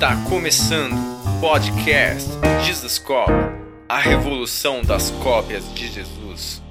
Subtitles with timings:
[0.00, 2.30] Está começando o podcast
[2.64, 3.30] Jesus Cop,
[3.86, 6.62] a revolução das cópias de Jesus.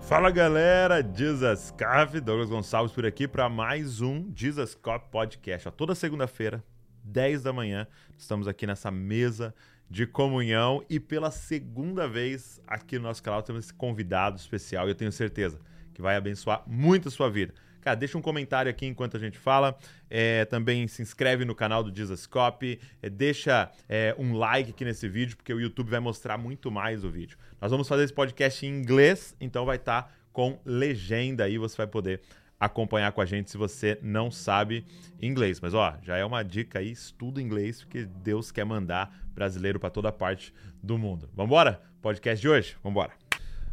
[0.00, 5.70] Fala galera, Jesus Cop, Douglas Gonçalves por aqui para mais um Jesus Cop Podcast.
[5.72, 6.64] Toda segunda-feira,
[7.04, 9.54] 10 da manhã, estamos aqui nessa mesa
[9.90, 14.92] de comunhão e pela segunda vez aqui no nosso canal temos esse convidado especial e
[14.92, 15.60] eu tenho certeza
[15.92, 17.52] que vai abençoar muito a sua vida.
[17.82, 19.76] Cara, deixa um comentário aqui enquanto a gente fala.
[20.08, 22.80] É, também se inscreve no canal do Jesuscope.
[23.02, 27.04] É, deixa é, um like aqui nesse vídeo, porque o YouTube vai mostrar muito mais
[27.04, 27.36] o vídeo.
[27.60, 31.58] Nós vamos fazer esse podcast em inglês, então vai estar tá com legenda aí.
[31.58, 32.20] Você vai poder
[32.58, 34.86] acompanhar com a gente se você não sabe
[35.20, 35.60] inglês.
[35.60, 39.90] Mas ó, já é uma dica aí, estuda inglês, porque Deus quer mandar brasileiro para
[39.90, 41.28] toda parte do mundo.
[41.34, 41.82] Vambora?
[42.00, 42.76] Podcast de hoje?
[42.80, 43.12] Vambora.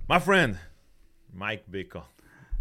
[0.09, 0.57] My friend,
[1.31, 2.18] Mike Bacon.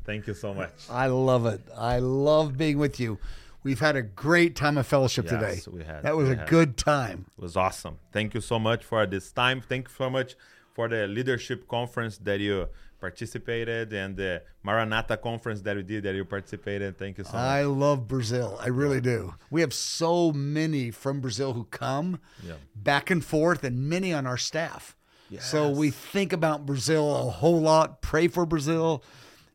[0.08, 0.72] Thank you so much.
[0.88, 1.60] I love it.
[1.76, 3.18] I love being with you.
[3.62, 5.76] We've had a great time of fellowship yes, today.
[5.76, 6.48] We had, that was a had.
[6.48, 7.26] good time.
[7.36, 7.98] It was awesome.
[8.10, 9.60] Thank you so much for this time.
[9.60, 10.34] Thank you so much
[10.72, 16.14] for the leadership conference that you participated and the Maranatha conference that we did that
[16.14, 16.98] you participated.
[16.98, 17.40] Thank you so much.
[17.40, 18.58] I love Brazil.
[18.62, 19.34] I really do.
[19.50, 22.54] We have so many from Brazil who come Yeah.
[22.74, 24.96] back and forth, and many on our staff.
[25.28, 25.44] Yes.
[25.44, 29.04] So we think about Brazil a whole lot, pray for Brazil,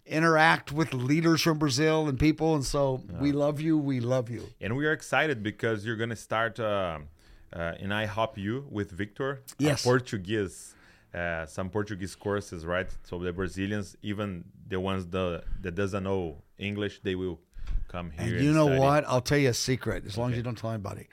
[0.06, 2.56] interact with leaders from Brazil and people.
[2.56, 3.78] And so we love you.
[3.78, 4.50] We love you.
[4.62, 7.00] And we are excited because you're going to start uh,
[7.54, 7.92] uh, in
[8.70, 9.42] with Victor.
[9.58, 9.84] Yes.
[9.84, 10.76] Portuguese,
[11.14, 12.90] uh, some Portuguese courses, right?
[13.04, 17.40] So the Brazilians, even the ones that, that doesn't know English, they will
[17.88, 18.36] come here.
[18.36, 18.80] And you know study.
[18.80, 19.06] what?
[19.08, 21.08] I'll tell you a secret, as long as you don't tell anybody,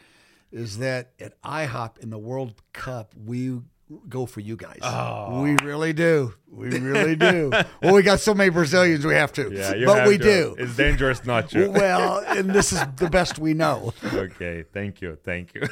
[0.51, 3.61] is that at IHOP in the World Cup, we
[4.09, 4.79] go for you guys.
[4.83, 5.43] Oh.
[5.43, 6.35] We really do.
[6.51, 7.51] We really do.
[7.83, 9.51] well, we got so many Brazilians, we have to.
[9.53, 10.25] Yeah, you but have we to.
[10.25, 10.57] do.
[10.59, 11.69] It's dangerous not to.
[11.81, 13.95] Well, and this is the best we know.
[14.05, 15.63] okay, thank you, thank you.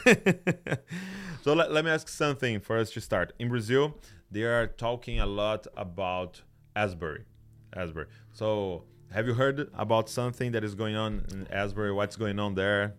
[1.42, 3.32] so let, let me ask something for us to start.
[3.38, 3.96] In Brazil,
[4.30, 6.42] they are talking a lot about
[6.74, 7.24] Asbury.
[7.74, 8.06] Asbury.
[8.32, 11.92] So have you heard about something that is going on in Asbury?
[11.92, 12.94] What's going on there?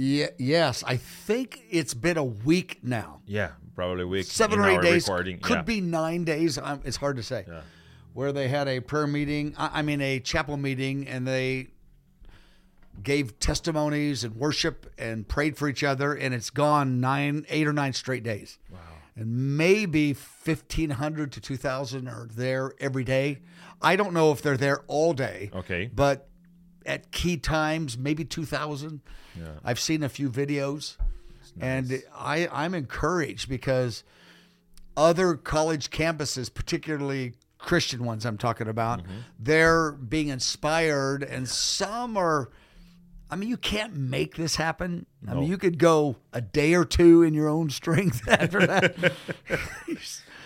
[0.00, 3.20] Yeah, yes, I think it's been a week now.
[3.26, 4.26] Yeah, probably a week.
[4.26, 5.08] Seven or eight days.
[5.08, 5.40] Recording.
[5.40, 5.62] Could yeah.
[5.62, 6.56] be nine days.
[6.56, 7.44] Um, it's hard to say.
[7.48, 7.62] Yeah.
[8.12, 11.70] Where they had a prayer meeting, I mean, a chapel meeting, and they
[13.02, 17.72] gave testimonies and worship and prayed for each other, and it's gone nine, eight or
[17.72, 18.56] nine straight days.
[18.70, 18.78] Wow.
[19.16, 23.40] And maybe 1,500 to 2,000 are there every day.
[23.82, 25.50] I don't know if they're there all day.
[25.52, 25.90] Okay.
[25.92, 26.27] But
[26.88, 29.00] at key times, maybe 2,000.
[29.36, 29.44] Yeah.
[29.64, 30.96] I've seen a few videos.
[31.60, 34.02] And I, I'm encouraged because
[34.96, 39.12] other college campuses, particularly Christian ones I'm talking about, Mm-hmm.
[39.38, 42.50] they're being inspired, and some are.
[43.30, 45.04] I mean, you can't make this happen.
[45.28, 49.12] I mean, you could go a day or two in your own strength after that.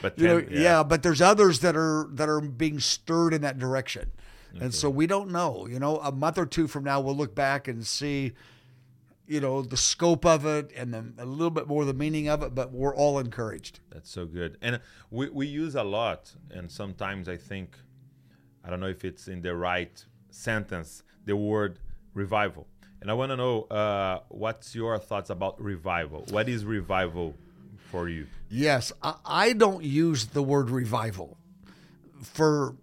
[0.03, 0.83] But you know, then- yeah.
[0.83, 4.11] but there's others that are that are being stirred in that direction,
[4.61, 5.67] and so we don't know.
[5.67, 8.33] You know, a month or two from now, we'll look back and see,
[9.27, 12.43] you know, the scope of it and the, a little bit more the meaning of
[12.43, 12.55] it.
[12.55, 13.81] But we're all encouraged.
[13.91, 14.59] That's so good.
[14.61, 14.81] And
[15.11, 17.77] we, we use a lot, and sometimes I think,
[18.65, 21.79] I don't know if it's in the right sentence, the word
[22.15, 22.67] revival.
[23.01, 26.25] And I want to know uh, what's your thoughts about revival?
[26.31, 27.35] What is revival
[27.91, 28.27] for you?
[28.49, 31.37] Yes, I, I don't use the word revival
[32.23, 32.77] for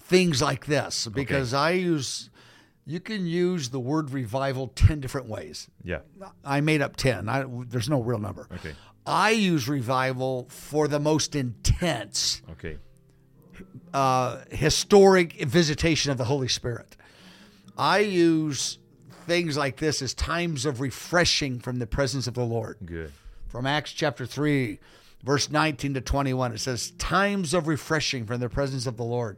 [0.00, 2.30] things like this because I use.
[2.86, 5.68] You can use the word revival ten different ways.
[5.84, 6.00] Yeah.
[6.44, 7.28] I made up 10.
[7.28, 8.48] I, there's no real number.
[8.52, 8.72] Okay.
[9.06, 12.78] I use revival for the most intense, Okay.
[13.94, 16.96] uh, historic visitation of the Holy Spirit.
[17.78, 18.78] I use
[19.26, 22.78] things like this as times of refreshing from the presence of the Lord.
[22.84, 23.12] Good.
[23.48, 24.78] From Acts chapter 3,
[25.22, 29.36] verse 19 to 21, it says, Times of refreshing from the presence of the Lord.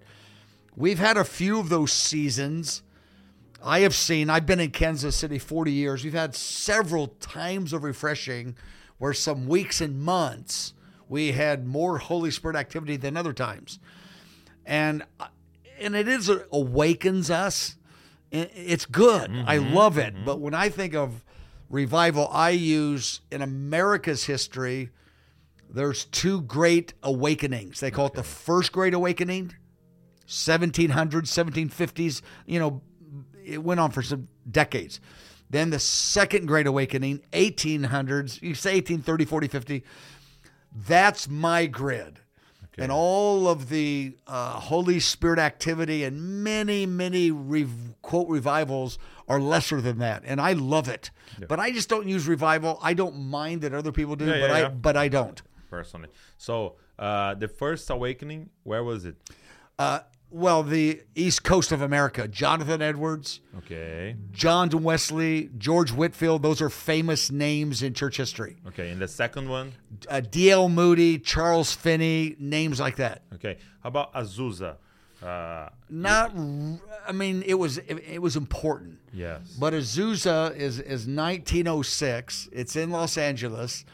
[0.74, 2.82] We've had a few of those seasons.
[3.62, 6.04] I have seen, I've been in Kansas City 40 years.
[6.04, 8.56] We've had several times of refreshing
[8.98, 10.74] where some weeks and months
[11.08, 13.78] we had more Holy Spirit activity than other times.
[14.64, 15.26] And uh,
[15.78, 17.76] and it is uh, awakens us.
[18.30, 19.30] It's good.
[19.30, 20.14] I mm-hmm, love it.
[20.14, 20.24] Mm-hmm.
[20.24, 21.22] But when I think of
[21.68, 24.88] revival, I use in America's history,
[25.68, 27.80] there's two great awakenings.
[27.80, 29.54] They call it the first great awakening,
[30.28, 30.90] 1700s,
[31.70, 32.22] 1750s.
[32.46, 32.82] You know,
[33.44, 35.00] it went on for some decades.
[35.50, 39.84] Then the second great awakening, 1800s, you say 1830, 40, 50.
[40.88, 42.18] That's my grid.
[42.78, 47.66] and all of the uh, Holy Spirit activity and many, many re-
[48.00, 48.98] quote revivals
[49.28, 51.10] are lesser than that, and I love it.
[51.48, 52.78] But I just don't use revival.
[52.82, 54.68] I don't mind that other people do, Yeah, but yeah, I yeah.
[54.70, 55.42] but I don't.
[55.68, 56.08] personally.
[56.38, 59.16] So uh, the first awakening, where was it?
[59.78, 66.62] Uh, well, the East Coast of America, Jonathan Edwards, Okay, John Wesley, George Whitefield, those
[66.62, 68.56] are famous names in church history.
[68.68, 68.90] okay.
[68.90, 69.72] And the second one,
[70.08, 70.68] Uh, D.L.
[70.70, 73.22] Moody, Charles Finney, names like that.
[73.34, 73.58] okay.
[73.82, 74.76] How about Azusa?
[75.22, 76.34] Uh, Not,
[77.06, 78.98] I mean, it was it, it was important.
[79.12, 79.40] yes.
[79.60, 82.48] But Azusa is is 1906.
[82.52, 83.84] It's in Los Angeles,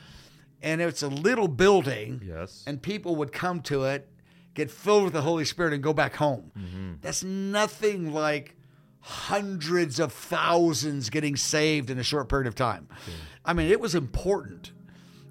[0.63, 2.23] and it's a little building.
[2.25, 2.65] yes.
[2.67, 4.09] and people would come to it,
[4.55, 6.51] get filled with the Holy Spirit, and go back home.
[6.59, 6.93] Mm-hmm.
[7.01, 8.57] That's nothing like
[9.01, 12.89] hundreds of thousands getting saved in a short period of time.
[13.45, 14.73] I mean, it was important.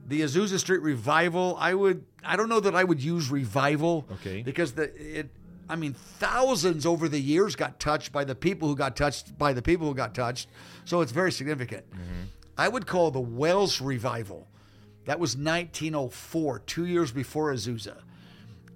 [0.08, 4.42] The Azusa Street revival, I would, I don't know that I would use revival, Okay.
[4.42, 5.30] because the it,
[5.70, 9.52] I mean, thousands over the years got touched by the people who got touched by
[9.52, 10.48] the people who got touched,
[10.86, 11.90] so it's very significant.
[11.92, 12.24] Mm-hmm.
[12.58, 14.48] I would call the Wells revival.
[15.06, 17.98] That was 1904, two years before Azusa.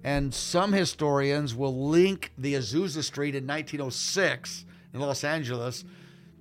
[0.04, 4.64] And some historians will link the Azusa Street in 1906
[4.94, 5.84] in Los Angeles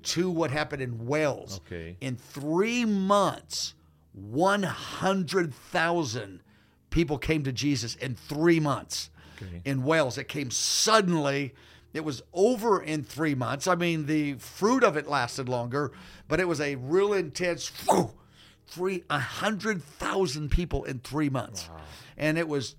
[0.04, 1.62] to what happened in Wales.
[1.68, 1.96] Okay.
[2.02, 3.76] In three months,
[5.12, 6.42] 100,000
[6.90, 9.10] people came to Jesus in three months
[9.42, 9.62] Okay.
[9.66, 10.18] in Wales.
[10.18, 11.54] It came suddenly.
[11.94, 13.68] It was over in three months.
[13.68, 15.92] I mean, the fruit of it lasted longer,
[16.28, 18.12] but it was a real intense whew,
[18.68, 21.70] three a hundred thousand people in three months,
[22.18, 22.76] and it was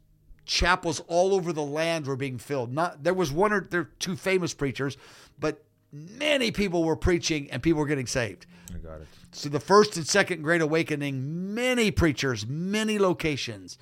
[0.53, 2.73] chapels all over the land were being filled.
[2.73, 4.97] Not there was one or there were two famous preachers,
[5.39, 8.47] but many people were preaching and people were getting saved.
[8.73, 9.07] I got it.
[9.33, 13.79] So the first and second Great Awakening, many preachers, many locations.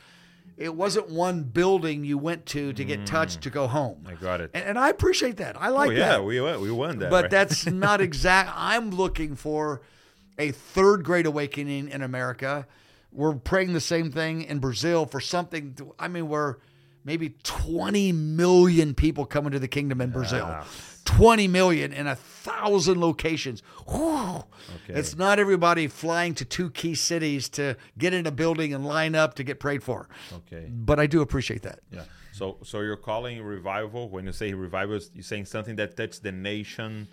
[0.56, 3.42] It wasn't one building you went to to get touched mm.
[3.42, 4.04] to go home.
[4.06, 4.50] I got it.
[4.52, 5.60] And, and I appreciate that.
[5.60, 6.24] I oh like yeah, that.
[6.24, 6.60] we won.
[6.60, 7.10] We won that.
[7.10, 7.30] but right?
[7.30, 8.50] that's not exact.
[8.54, 9.80] I'm looking for
[10.38, 12.66] a third Great Awakening in America.
[13.12, 15.74] We're praying the same thing in Brazil for something.
[15.74, 16.56] To, I mean, we're
[17.04, 20.46] maybe 20 million people coming to the kingdom in Brazil.
[20.46, 20.64] Yeah.
[21.06, 23.62] 20 million in a thousand locations.
[23.88, 24.04] Whew.
[24.36, 24.44] Okay.
[24.88, 29.14] It's not everybody flying to two key cities to get in a building and line
[29.14, 30.08] up to get prayed for.
[30.32, 30.68] okay.
[30.70, 31.80] But I do appreciate that.
[31.90, 32.04] Yeah.
[32.32, 36.32] So so you're calling revival when you say revival, you're saying something that touches the
[36.32, 37.08] nation,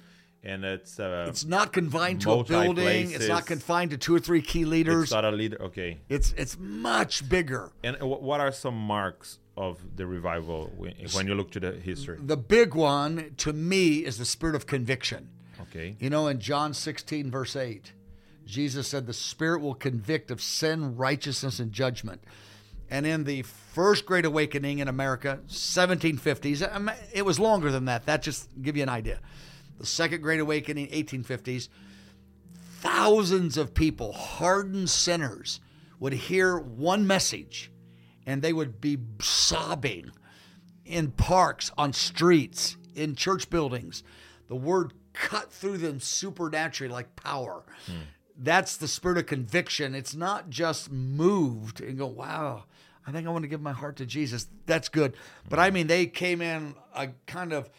[0.48, 3.12] and it's uh, It's not confined to a building.
[3.12, 5.04] It's not confined to two or three key leaders.
[5.04, 5.62] it's not a leader.
[5.62, 6.00] Okay.
[6.10, 7.72] It's it's much bigger.
[7.84, 12.18] And what are some marks of the revival when, when you look to the history?
[12.22, 15.30] The big one to me is the spirit of conviction.
[15.70, 15.96] Okay.
[16.00, 17.92] You know, in John 16, verse 8,
[18.46, 22.24] Jesus said, The Spirit will convict of sin, righteousness, and judgment.
[22.90, 28.06] And in the first Great Awakening in America, 1750s, um, it was longer than that.
[28.06, 29.20] That just give you an idea.
[29.78, 31.70] The second Great Awakening, 1850s,
[32.80, 35.60] thousands of people, hardened sinners,
[36.00, 37.72] would hear one message
[38.26, 40.12] and they would be sobbing
[40.86, 44.04] in parks, on streets, in church buildings.
[44.48, 47.64] The word cut through them supernaturally like power.
[47.86, 47.94] Hmm.
[48.38, 49.96] That's the spirit of conviction.
[49.96, 52.66] It's not just moved and go, wow,
[53.06, 54.48] I think I want to give my heart to Jesus.
[54.66, 55.16] That's good.
[55.50, 55.76] But I hmm.
[55.76, 57.70] mean, they came in a kind of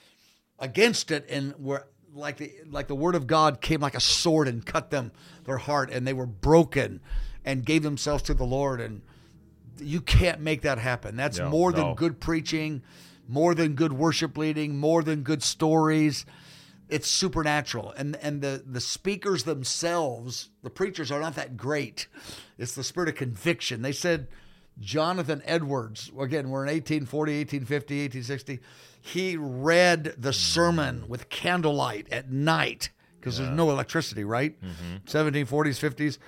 [0.59, 4.49] against it and were like the like the word of God came like a sword
[4.49, 5.13] and cut them
[5.45, 7.01] their heart and they were broken
[7.45, 9.03] and gave themselves to the Lord and
[9.81, 11.17] you can't make that happen.
[11.17, 11.95] That's No, more than no.
[11.95, 12.83] good preaching,
[13.29, 16.27] more than good worship leading, more than good stories.
[16.89, 17.93] It's supernatural.
[17.97, 22.09] And and the the speakers themselves, the preachers are not that great.
[22.57, 23.83] It's the spirit of conviction.
[23.83, 24.27] They said
[24.81, 28.61] Jonathan Edwards, again, we're in 1840, 1850, 1860.
[29.13, 34.55] He read the sermon with candlelight at night because there's no electricity, right?
[34.61, 35.07] Mm-hmm.
[35.07, 36.19] 1740s, 50s.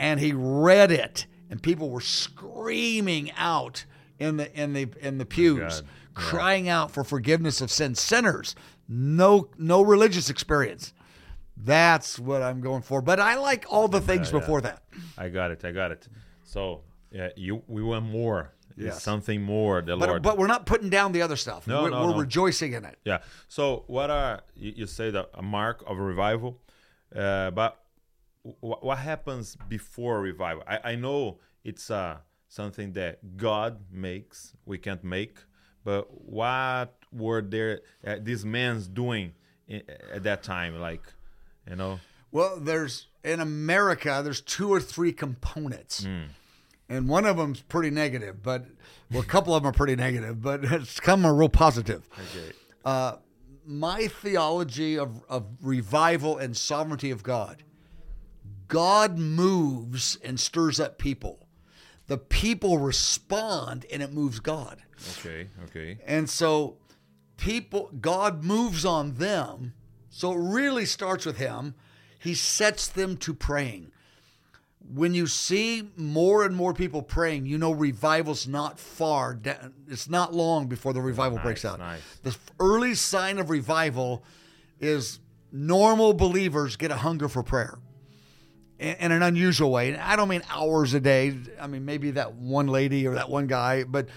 [0.00, 3.84] And he read it, and people were screaming out
[4.18, 5.82] in the in the in the pews.
[5.84, 5.88] Yeah.
[6.14, 7.94] crying out for forgiveness of sin.
[7.94, 8.56] Sinners,
[8.88, 10.92] no no religious experience.
[11.56, 13.00] That's what I'm going for.
[13.00, 14.40] But I like all the things yeah.
[14.40, 14.82] before that.
[15.16, 15.64] I got it.
[15.64, 16.08] I got it.
[16.42, 18.52] So yeah, you we want more.
[18.80, 19.82] It's something more.
[19.82, 20.22] The But, Lord.
[20.22, 21.66] but we're not putting down the other stuff.
[21.66, 22.18] No, we're no, we're no.
[22.18, 22.96] rejoicing in it.
[23.04, 23.18] Yeah.
[23.48, 26.60] So what are you, you say that a mark of a revival,
[27.14, 27.80] uh, but
[28.44, 30.62] w- what happens before revival?
[30.66, 34.54] I, I know it's uh, something that God makes.
[34.64, 35.38] We can't make.
[35.82, 39.32] But what were there uh, these men doing
[39.68, 40.78] i at that time?
[40.78, 41.02] Like,
[41.68, 41.98] you know.
[42.30, 46.06] Well, there's in America, there's two or three components.
[46.88, 48.66] And one of them's pretty negative, but
[49.10, 52.08] well, a couple of them are pretty negative, but it's come a real positive.
[52.12, 52.52] Okay.
[52.84, 53.16] Uh,
[53.64, 57.62] my theology of, of revival and sovereignty of God
[58.68, 61.48] God moves and stirs up people.
[62.06, 64.82] The people respond and it moves God.
[65.18, 65.48] Okay.
[65.64, 65.98] Okay.
[66.06, 66.76] And so
[67.36, 69.74] people God moves on them.
[70.10, 71.74] So it really starts with him.
[72.18, 73.90] He sets them to praying.
[74.94, 79.34] When you see more and more people praying, you know revival's not far.
[79.34, 81.78] da- It's not long before the revival breaks out.
[81.78, 82.00] nice.
[82.22, 84.24] The early sign of revival
[84.80, 85.20] is
[85.52, 87.78] normal believers get a hunger for prayer
[88.78, 89.92] in in an unusual way.
[89.92, 91.36] And I don't mean hours a day.
[91.60, 94.08] I mean maybe that one lady or that one guy, but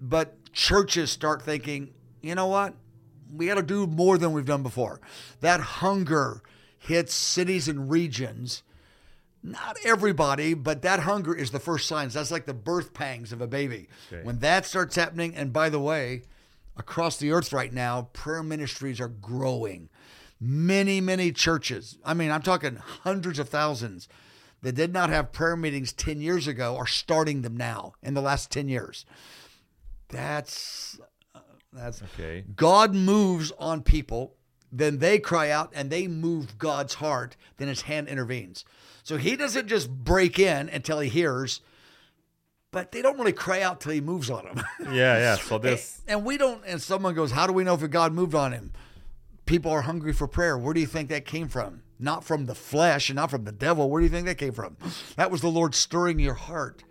[0.00, 2.74] but churches start thinking, you know what?
[3.32, 5.00] We got to do more than we've done before.
[5.40, 6.42] That hunger
[6.78, 8.62] hits cities and regions.
[9.42, 12.14] Not everybody, but that hunger is the first signs.
[12.14, 13.88] That's like the birth pangs of a baby.
[14.12, 14.22] Okay.
[14.22, 16.22] When that starts happening, and by the way,
[16.76, 19.88] across the earth right now, prayer ministries are growing.
[20.38, 24.08] Many, many churches, I mean, I'm talking hundreds of thousands
[24.62, 28.20] that did not have prayer meetings 10 years ago are starting them now in the
[28.20, 29.04] last 10 years.
[30.08, 30.98] That's
[31.72, 32.44] that's Okay.
[32.56, 34.34] God moves on people,
[34.72, 38.64] then they cry out and they move God's heart, then his hand intervenes.
[39.10, 41.62] So he doesn't just break in until he hears,
[42.70, 44.62] but they don't really cry out till he moves on them.
[44.84, 45.18] Yeah.
[45.18, 45.34] Yeah.
[45.34, 46.00] So this.
[46.06, 48.72] and we don't and someone goes, How do we know if God moved on him?
[49.46, 50.56] People are hungry for prayer.
[50.56, 51.82] Where do you think that came from?
[51.98, 53.90] Not from the flesh and not from the devil.
[53.90, 54.76] Where do you think that came from?
[55.16, 56.84] That was the Lord stirring your heart.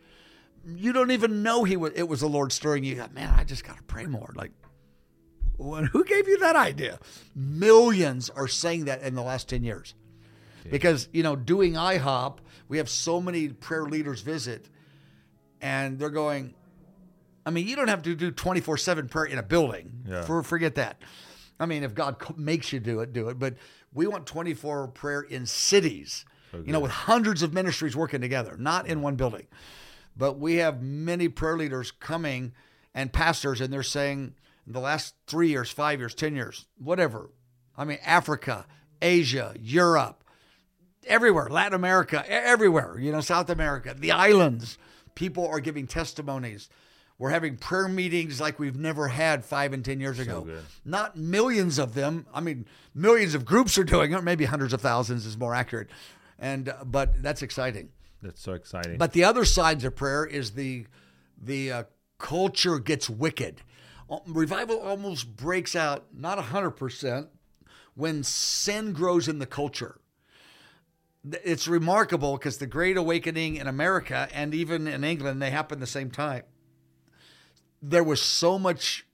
[0.65, 3.01] You don't even know he was it was the Lord stirring you.
[3.13, 4.33] Man, I just gotta pray more.
[4.35, 4.51] Like
[5.57, 6.99] who gave you that idea?
[7.33, 9.95] Millions are saying that in the last 10 years.
[10.69, 12.37] Because, you know, doing IHOP,
[12.67, 14.69] we have so many prayer leaders visit,
[15.61, 16.53] and they're going,
[17.45, 20.03] I mean, you don't have to do 24 7 prayer in a building.
[20.07, 20.23] Yeah.
[20.23, 21.01] For, forget that.
[21.59, 23.39] I mean, if God makes you do it, do it.
[23.39, 23.55] But
[23.93, 28.87] we want 24 prayer in cities, you know, with hundreds of ministries working together, not
[28.87, 29.47] in one building.
[30.15, 32.53] But we have many prayer leaders coming
[32.93, 34.35] and pastors, and they're saying
[34.67, 37.29] in the last three years, five years, 10 years, whatever.
[37.77, 38.65] I mean, Africa,
[39.01, 40.23] Asia, Europe,
[41.07, 44.77] everywhere, Latin America, everywhere, you know, South America, the islands.
[45.15, 46.69] People are giving testimonies.
[47.17, 50.41] We're having prayer meetings like we've never had five and 10 years ago.
[50.41, 50.63] good.
[50.85, 52.25] Not millions of them.
[52.33, 52.65] I mean,
[52.95, 54.23] millions of groups are doing it.
[54.23, 55.89] Maybe hundreds of thousands is more accurate.
[56.37, 57.89] And, uh, but that's exciting.
[58.21, 58.97] That's so exciting.
[58.97, 60.85] But the other sides of prayer is the
[61.41, 61.83] the uh,
[62.17, 63.61] culture gets wicked.
[64.09, 67.27] Uh, Revival almost breaks out, not hundred percent,
[67.95, 69.99] when sin grows in the culture.
[71.43, 75.87] It's remarkable because the Great Awakening in America and even in England they happened the
[75.87, 76.43] same time.
[77.81, 79.05] There was so much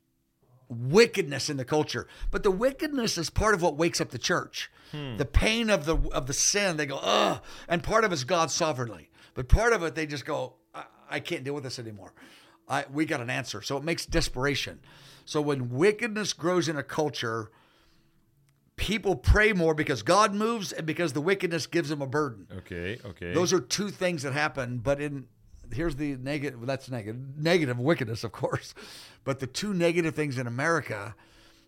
[0.67, 4.71] wickedness in the culture, but the wickedness is part of what wakes up the church.
[4.91, 5.17] Hmm.
[5.17, 8.53] The pain of the of the sin, they go, ugh, and part of it's God's
[8.53, 12.13] sovereignly, but part of it they just go, I, I can't deal with this anymore.
[12.67, 14.79] I, we got an answer, so it makes desperation.
[15.25, 17.51] So when wickedness grows in a culture,
[18.77, 22.47] people pray more because God moves and because the wickedness gives them a burden.
[22.57, 22.97] okay.
[23.05, 23.33] Okay.
[23.33, 25.27] Those are two things that happen, but in
[25.73, 28.73] here's the negative that's negative negative wickedness of course.
[29.23, 31.15] But the two negative things in America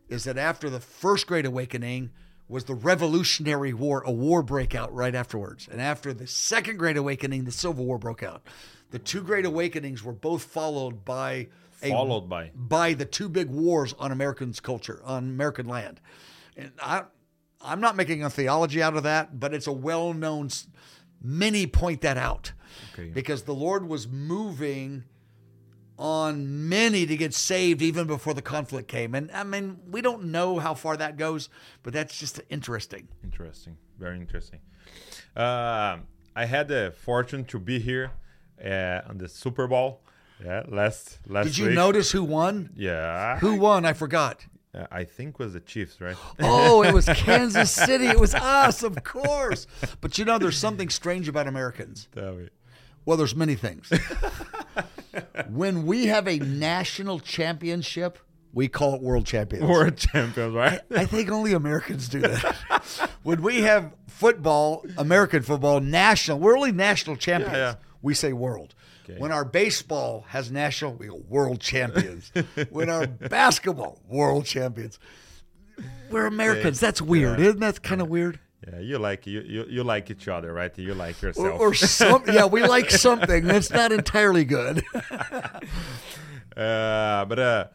[0.09, 2.11] is that after the first great awakening
[2.47, 5.67] was the revolutionary war, a war break out right afterwards.
[5.69, 8.43] And after the second great awakening, the civil war broke out.
[8.91, 11.47] The two great awakenings were both followed by
[11.83, 12.51] a Followed by.
[12.55, 15.99] by the two big wars on Americans' culture, on American land.
[16.57, 17.03] And I,
[17.61, 20.49] I'm not making a theology out of that, but it's a well known,
[21.21, 22.51] many point that out.
[22.93, 23.09] Okay.
[23.09, 25.03] Because the Lord was moving
[25.97, 29.15] on many to get saved even before the conflict came.
[29.15, 31.49] And I mean, we don't know how far that goes,
[31.83, 33.07] but that's just interesting.
[33.23, 33.77] Interesting.
[33.97, 34.59] Very interesting.
[35.35, 35.97] Uh,
[36.35, 38.11] I had the fortune to be here
[38.63, 40.01] uh, on the Super Bowl.
[40.43, 41.75] Yeah, last last Did you week.
[41.75, 42.69] notice who won?
[42.75, 43.39] Yeah.
[43.39, 43.85] Who won?
[43.85, 44.45] I forgot.
[44.77, 46.15] Uh, I think was the Chiefs, right?
[46.39, 48.05] Oh, it was Kansas City.
[48.07, 49.65] It was us, of course.
[50.01, 52.07] But you know, there's something strange about Americans.
[52.13, 52.49] Tell me.
[53.05, 53.89] Well, there's many things.
[55.49, 58.19] when we have a national championship,
[58.53, 59.65] we call it world champions.
[59.65, 60.81] World champions, right?
[60.91, 62.55] I think only Americans do that.
[63.23, 67.53] when we have football, American football, national, we're only national champions.
[67.53, 67.75] yeah.
[68.01, 68.75] We say world.
[69.17, 72.31] When our baseball has national, we go world champions.
[72.69, 74.99] when our basketball, world champions.
[76.09, 76.79] We're Americans.
[76.79, 77.39] That's weird.
[77.39, 78.39] Isn't that kind of weird?
[78.67, 80.75] Yeah, you like you, you you like each other, right?
[80.77, 81.59] You like Or, yourself.
[81.61, 84.83] or some, yeah, we like something that's not entirely good.
[86.55, 87.65] Uh, but uh,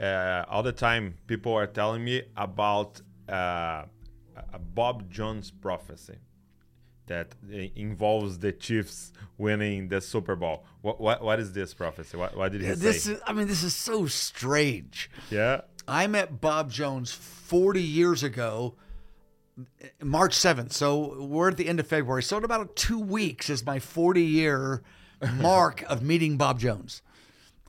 [0.00, 3.82] uh, all the time, people are telling me about uh,
[4.54, 6.16] a Bob Jones prophecy
[7.06, 10.64] that eh, involves the Chiefs winning the Super Bowl.
[10.82, 12.16] What what, what is this prophecy?
[12.16, 13.12] What, what did he this say?
[13.12, 15.10] is, I mean, this is so strange.
[15.30, 15.62] yeah.
[15.88, 18.74] I met Bob Jones 40 years ago,
[20.02, 20.72] March 7th.
[20.72, 22.24] So we're at the end of February.
[22.24, 24.82] So in about two weeks is my 40 year
[25.34, 27.02] mark of meeting Bob Jones.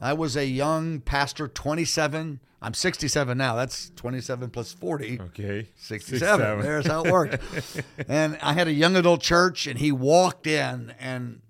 [0.01, 2.39] I was a young pastor, 27.
[2.61, 3.55] I'm 67 now.
[3.55, 5.19] That's 27 plus 40.
[5.21, 5.67] Okay.
[5.75, 6.61] 67.
[6.61, 7.37] There's how it worked.
[8.07, 11.41] and I had a young adult church, and he walked in, and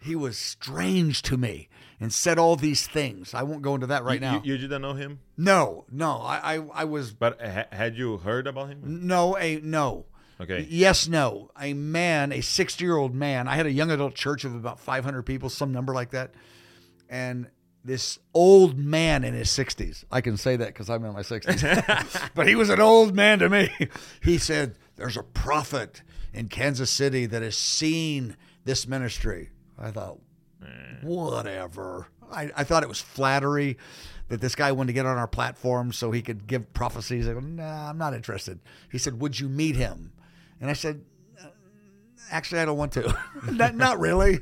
[0.00, 1.68] he was strange to me
[2.00, 3.34] and said all these things.
[3.34, 4.40] I won't go into that right You- now.
[4.42, 6.16] You, you didn't know him, no, no.
[6.22, 8.80] I, I, I was but ha- had you heard about him?
[9.06, 10.06] no, a no.
[10.40, 10.66] Okay.
[10.68, 11.50] Yes, no.
[11.60, 13.46] A man, a 60 year old man.
[13.46, 16.32] I had a young adult church of about 500 people, some number like that.
[17.08, 17.46] And
[17.84, 22.30] this old man in his 60s, I can say that because I'm in my 60s,
[22.34, 23.70] but he was an old man to me.
[24.22, 29.50] He said, There's a prophet in Kansas City that has seen this ministry.
[29.78, 30.18] I thought,
[31.02, 32.06] whatever.
[32.30, 33.76] I, I thought it was flattery
[34.28, 37.28] that this guy wanted to get on our platform so he could give prophecies.
[37.28, 38.60] I go, nah, I'm not interested.
[38.90, 40.12] He said, would you meet him?
[40.60, 41.04] And I said,
[41.42, 41.48] "Uh,
[42.30, 43.18] actually, I don't want to.
[43.50, 44.40] not, not really.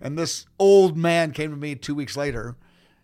[0.00, 2.56] And this old man came to me two weeks later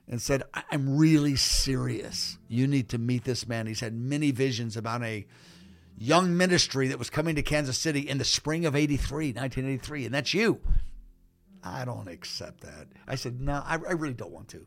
[0.08, 2.38] and said, "I- I'm really serious.
[2.48, 3.66] You need to meet this man.
[3.66, 5.26] He's had many visions about a
[5.98, 10.14] young ministry that was coming to Kansas City in the spring of 83, 1983, and
[10.14, 10.60] that's you.
[11.64, 12.86] I don't accept that.
[13.08, 14.66] I said, no, I, I really don't want to.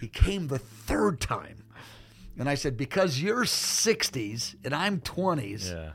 [0.00, 1.62] He came the third time.
[2.38, 5.92] And I said, because you're 60s and I'm 20s, Yeah.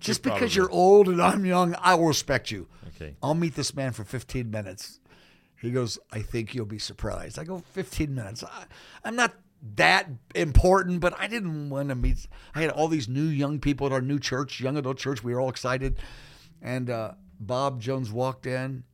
[0.00, 2.66] just You're because probably- you're old and I'm young, I will respect you.
[2.96, 3.14] Okay.
[3.22, 5.00] I'll meet this man for 15 minutes.
[5.66, 7.38] He goes, I think you'll be surprised.
[7.38, 8.42] I go, 15 minutes.
[8.44, 8.64] I,
[9.04, 9.34] I'm not
[9.74, 12.26] that important, but I didn't want to meet.
[12.54, 15.24] I had all these new young people at our new church, young adult church.
[15.24, 15.96] We were all excited.
[16.62, 18.84] And uh, Bob Jones walked in,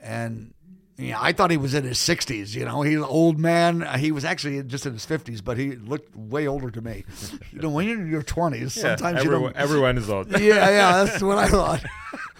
[0.00, 0.52] and
[0.98, 2.54] yeah, I thought he was in his 60s.
[2.54, 3.86] You know, he's an old man.
[3.98, 7.04] He was actually just in his 50s, but he looked way older to me.
[7.52, 9.56] You know, when you're in your 20s, Yeah, sometimes you don't.
[9.56, 10.30] everyone is old.
[10.32, 10.38] yeah,
[10.70, 11.84] yeah, that's what I thought.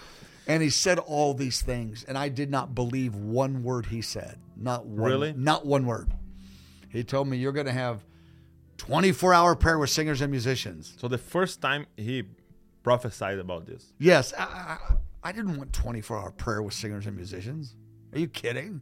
[0.46, 4.38] and he said all these things, and I did not believe one word he said.
[4.56, 5.32] Not one, Really?
[5.36, 6.12] Not one word.
[6.88, 8.04] He told me you're going to have
[8.78, 10.94] 24 hour prayer with singers and musicians.
[10.98, 12.24] So the first time he
[12.82, 13.92] prophesied about this.
[13.98, 14.78] Yes, I, I,
[15.24, 17.74] I didn't want 24 hour prayer with singers and musicians.
[18.12, 18.80] Are you kidding?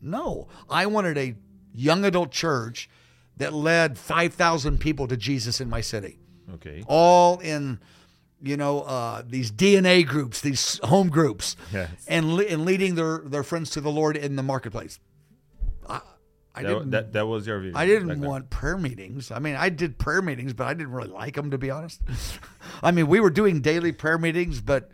[0.00, 1.34] No, I wanted a
[1.74, 2.88] young adult church
[3.36, 6.18] that led 5,000 people to Jesus in my city.
[6.54, 6.84] Okay.
[6.86, 7.80] all in
[8.44, 11.90] you know uh, these DNA groups, these home groups, Yes.
[12.06, 15.00] and le- and leading their their friends to the Lord in the marketplace.
[15.88, 16.00] I,
[16.54, 16.90] I That, didn't.
[16.92, 17.76] that, that was your vision.
[17.76, 18.28] I didn't back then.
[18.28, 19.30] want prayer meetings.
[19.30, 22.00] I mean, I did prayer meetings, but I didn't really like them to be honest.
[22.82, 24.90] I mean, we were doing daily prayer meetings, but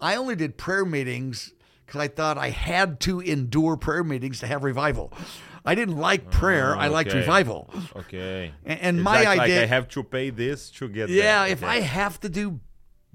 [0.00, 1.52] I only did prayer meetings
[1.86, 5.12] because I thought I had to endure prayer meetings to have revival.
[5.64, 6.74] I didn't like prayer.
[6.76, 7.68] I liked revival.
[7.96, 8.52] Okay.
[8.64, 11.52] And, and my like, like idea, I have to pay this to get yeah, there.
[11.52, 11.72] if Okay.
[11.72, 12.60] I have to do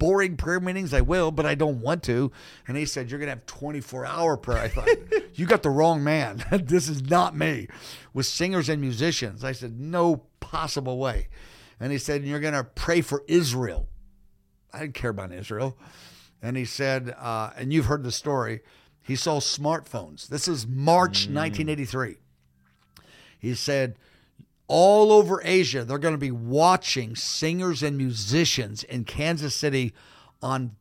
[0.03, 2.29] boring prayer meetings, I will, but I don't want to.
[2.67, 4.57] And he said, You're going to have 24 hour prayer.
[4.57, 4.89] I thought,
[5.33, 6.43] You got the wrong man.
[6.51, 7.69] this is not me.
[8.13, 9.45] With singers and musicians.
[9.45, 11.29] I said, No possible way.
[11.79, 13.87] And he said, You're going to pray for Israel.
[14.73, 15.77] I didn't care about Israel.
[16.41, 18.59] And he said, uh, And you've heard the story.
[19.01, 20.27] He saw smartphones.
[20.27, 22.17] This is March 1983.
[23.39, 23.95] He said,
[24.75, 29.93] all over Asia, they're going to be watching singers and musicians in Kansas City
[30.41, 30.75] on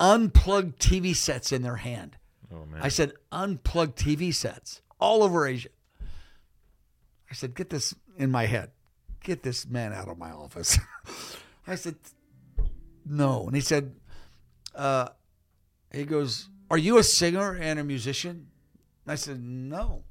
[0.00, 2.16] unplugged TV sets in their hand.
[2.52, 2.80] Oh man.
[2.82, 5.68] I said, unplugged TV sets all over Asia.
[7.30, 8.72] I said, get this in my head.
[9.22, 10.76] Get this man out of my office.
[11.68, 11.94] I said,
[13.06, 13.46] no.
[13.46, 13.94] And he said,
[14.74, 15.10] uh,
[15.92, 18.48] he goes, are you a singer and a musician?
[19.06, 20.02] I said, no,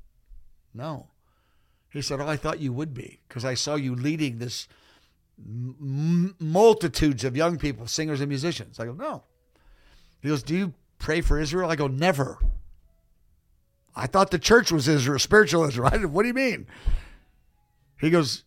[0.74, 1.10] no.
[1.92, 4.68] He said, oh, I thought you would be because I saw you leading this
[5.38, 8.80] m- multitudes of young people, singers and musicians.
[8.80, 9.24] I go, no.
[10.22, 11.70] He goes, do you pray for Israel?
[11.70, 12.40] I go, never.
[13.94, 15.88] I thought the church was Israel, spiritual Israel.
[15.94, 16.68] I said, what do you mean?
[18.00, 18.46] He goes,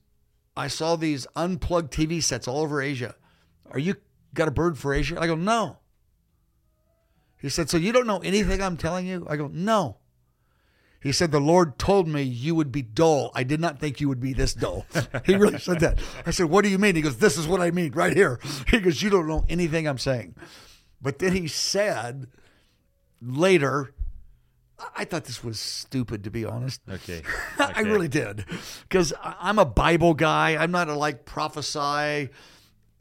[0.56, 3.14] I saw these unplugged TV sets all over Asia.
[3.70, 3.96] Are you
[4.32, 5.20] got a bird for Asia?
[5.20, 5.78] I go, no.
[7.36, 9.26] He said, so you don't know anything I'm telling you?
[9.28, 9.98] I go, no.
[11.04, 13.30] He said, The Lord told me you would be dull.
[13.34, 14.86] I did not think you would be this dull.
[15.26, 15.98] he really said that.
[16.24, 16.96] I said, What do you mean?
[16.96, 18.40] He goes, This is what I mean right here.
[18.68, 20.34] He goes, You don't know anything I'm saying.
[21.02, 22.28] But then he said
[23.20, 23.94] later,
[24.96, 26.80] I thought this was stupid, to be honest.
[26.88, 27.22] Okay.
[27.58, 28.46] I really did.
[28.88, 30.56] Because I'm a Bible guy.
[30.56, 32.30] I'm not a like prophesy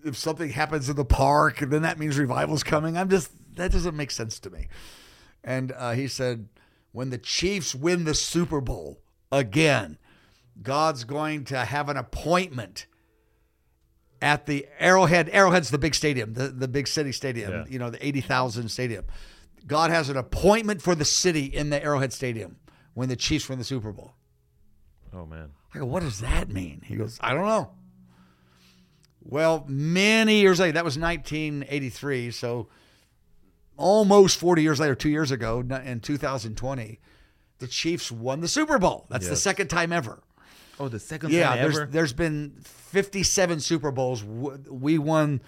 [0.04, 2.98] if something happens in the park, and then that means revival's coming.
[2.98, 4.68] I'm just, that doesn't make sense to me.
[5.42, 6.50] And uh, he said,
[6.94, 9.02] when the Chiefs win the Super Bowl
[9.32, 9.98] again,
[10.62, 12.86] God's going to have an appointment
[14.22, 15.30] at the Arrowhead.
[15.34, 17.66] Arrowhead's the big stadium, the, the big city stadium, Yeah.
[17.68, 19.04] you know, the 80,000 stadium.
[19.68, 22.58] God has an appointment for the city in the Arrowhead Stadium
[22.94, 24.14] when the Chiefs win the Super Bowl.
[25.14, 25.50] Oh man.
[25.74, 26.82] I go, what does that mean?
[26.86, 27.72] He goes, I don't know.
[29.22, 32.32] Well, many years later, that was 1983.
[32.32, 32.68] So
[33.84, 37.00] almost 40 years later, two years ago, in 2020,
[37.60, 39.06] the Chiefs won the Super Bowl.
[39.10, 40.24] That's the second time ever.
[40.80, 41.86] Oh, the second Yeah, there's ever.
[41.92, 44.24] there's been 57 Super Bowls.
[44.24, 45.42] We won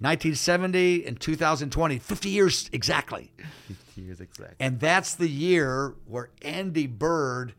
[0.00, 3.32] 1970 and 2020, 50 years exactly.
[3.68, 4.56] 50 years exactly.
[4.60, 7.54] And that's the year where Andy Byrd,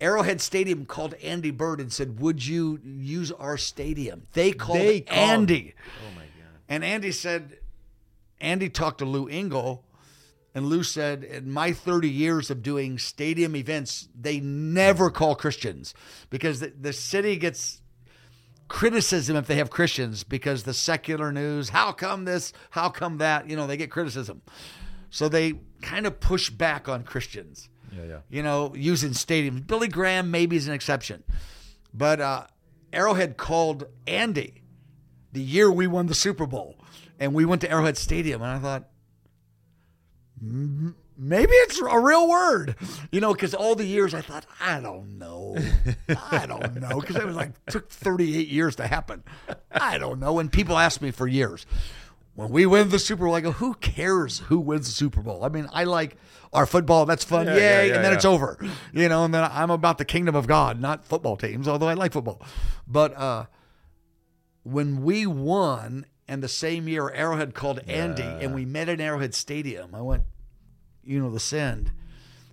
[0.00, 4.26] Arrowhead Stadium called Andy Byrd and said, Would you use our stadium?
[4.32, 5.74] They called They called- Andy.
[6.06, 6.60] Oh my god.
[6.68, 7.58] And Andy said,
[8.44, 9.84] Andy talked to Lou Engle,
[10.54, 15.94] and Lou said, In my 30 years of doing stadium events, they never call Christians
[16.30, 17.80] because the, the city gets
[18.68, 23.48] criticism if they have Christians because the secular news, how come this, how come that,
[23.48, 24.42] you know, they get criticism.
[25.10, 28.18] So they kind of push back on Christians Yeah, yeah.
[28.28, 29.66] you know, using stadiums.
[29.66, 31.24] Billy Graham maybe is an exception.
[31.92, 32.46] But uh,
[32.92, 34.64] Arrowhead called Andy
[35.34, 36.76] the year we won the Super Bowl.
[37.24, 38.42] And we went to Arrowhead Stadium.
[38.42, 38.88] And I thought,
[40.40, 42.76] maybe it's a real word.
[43.10, 45.56] You know, because all the years I thought, I don't know.
[46.32, 47.00] I don't know.
[47.00, 49.24] Because it was like, took 38 years to happen.
[49.72, 50.38] I don't know.
[50.38, 51.66] And people asked me for years.
[52.34, 55.44] When we win the Super Bowl, I go, who cares who wins the Super Bowl?
[55.44, 56.16] I mean, I like
[56.52, 57.06] our football.
[57.06, 57.46] That's fun.
[57.46, 57.60] Yeah, Yay.
[57.60, 58.58] yeah, yeah, and then it's over.
[58.92, 61.94] You know, and then I'm about the kingdom of God, not football teams, although I
[61.94, 62.42] like football.
[62.88, 63.46] But uh,
[64.64, 69.34] when we won, and the same year Arrowhead called Andy, and we met in Arrowhead
[69.34, 70.24] Stadium, I went,
[71.02, 71.92] you know, the send.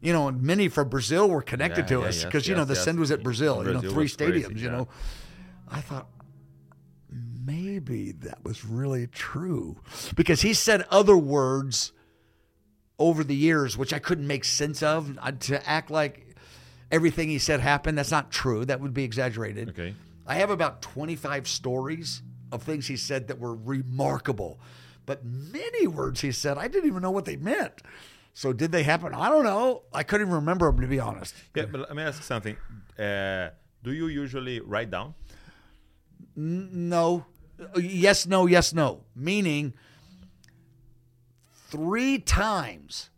[0.02, 2.56] You know, and many from Brazil were connected Yeah, to yeah, us yes, because you
[2.56, 2.84] know yes, the yes.
[2.84, 3.64] send was at Brazil.
[3.66, 4.58] you know, three was crazy, stadiums.
[4.58, 4.88] You know,
[5.70, 6.08] I thought
[7.46, 9.78] maybe that was really true
[10.16, 11.92] because he said other words
[12.98, 16.36] over the years which I couldn't make sense of to act like
[16.92, 17.98] everything he said happened.
[17.98, 18.66] That's not true.
[18.66, 19.70] That would be exaggerated.
[19.70, 19.96] Okay.
[20.26, 24.60] I have about 25 stories of things he said that were remarkable,
[25.06, 27.82] but many words he said, I didn't even know what they meant.
[28.34, 29.14] So did they happen?
[29.14, 29.84] I don't know.
[29.94, 31.36] I couldn't even remember them to be honest.
[31.56, 32.56] Yeah, but let me ask something.
[32.98, 33.50] Uh,
[33.84, 35.16] do you usually write down?
[36.36, 37.26] No.
[37.76, 39.04] Yes, no, yes, no.
[39.16, 39.74] Meaning
[41.54, 43.10] three times,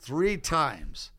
[0.00, 1.10] three times.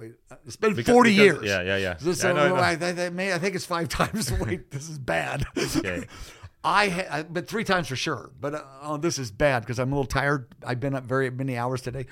[0.00, 0.14] Wait,
[0.46, 1.44] it's been Because- 40 because- years.
[1.44, 1.94] yeah, yeah, yeah.
[2.00, 2.86] This, Yeah, I know, I know.
[3.04, 4.32] I, may- I think it's five times.
[4.32, 5.44] Wait, this is bad.
[5.56, 6.04] Okay.
[6.64, 8.30] I, ha- but three times for sure.
[8.38, 10.46] But uh, oh, this is bad because I'm a little tired.
[10.66, 12.06] I've been up very many hours today.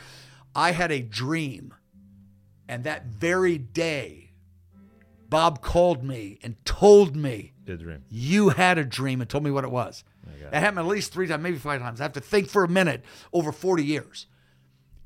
[0.55, 1.74] I had a dream,
[2.68, 4.31] and that very day,
[5.29, 8.05] Bob called me and told me The dream.
[8.09, 10.03] you had a dream and told me what it was.
[10.40, 10.53] God.
[10.53, 12.01] That happened at least three times, maybe five times.
[12.01, 14.27] I have to think for a minute over 40 years.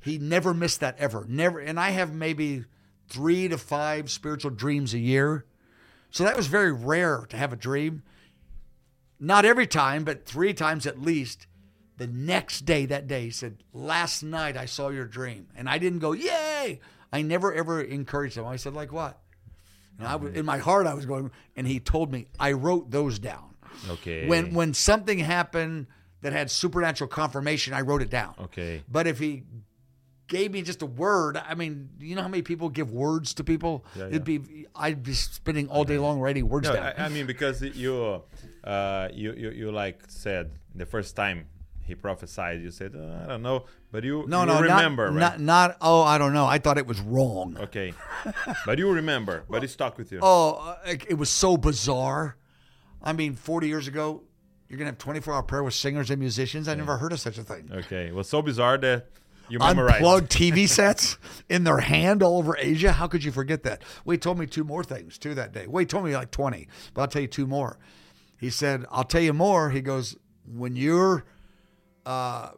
[0.02, 1.24] He never missed that ever.
[1.28, 1.58] Never.
[1.58, 2.64] And I have maybe
[3.08, 5.44] three to five spiritual dreams a year.
[6.10, 8.02] So that was very rare to have a dream.
[9.18, 11.46] Not every time, but three times at least.
[11.98, 15.46] The next day, that day, he said, Last night I saw your dream.
[15.54, 16.80] And I didn't go, Yay!
[17.12, 18.46] I never ever encouraged him.
[18.46, 19.20] I said, Like what?
[19.98, 22.90] And I was, in my heart, I was going, and he told me, I wrote
[22.90, 23.54] those down.
[23.88, 24.26] Okay.
[24.26, 25.86] When when something happened
[26.22, 28.34] that had supernatural confirmation, I wrote it down.
[28.40, 28.82] Okay.
[28.88, 29.44] But if he
[30.32, 33.44] gave me just a word, I mean, you know how many people give words to
[33.44, 33.84] people?
[33.94, 36.94] Yeah, It'd be I'd be spending all day long writing words No, down.
[36.96, 38.22] I, I mean because you,
[38.64, 41.44] uh, you, you, you like said the first time
[41.82, 45.32] he prophesied, you said "Uh, I don't know, but you, no, you no, remember, not,
[45.32, 45.40] right?
[45.40, 46.46] not not oh, I don't know.
[46.46, 47.58] I thought it was wrong.
[47.60, 47.92] okay,
[48.66, 50.20] but you remember, but it stuck with you.
[50.22, 52.36] Oh, uh, it, was so bizarre.
[53.02, 54.22] I mean, 40 years ago,
[54.68, 56.68] you're gonna have 24 hour prayer with singers and musicians.
[56.68, 57.68] I never heard of such a thing.
[57.70, 59.08] Okay, well, so bizarre that
[59.52, 59.96] you memorized.
[59.96, 62.92] unplugged TV sets in their hand all over Asia.
[62.92, 63.82] How could you forget that?
[64.04, 65.66] Wade told me two more things too that day.
[65.66, 67.78] Wade told me like 20, but I'll tell you two more.
[68.38, 69.70] He said, I'll tell you more.
[69.70, 71.24] He goes, when you're
[72.04, 72.50] uh,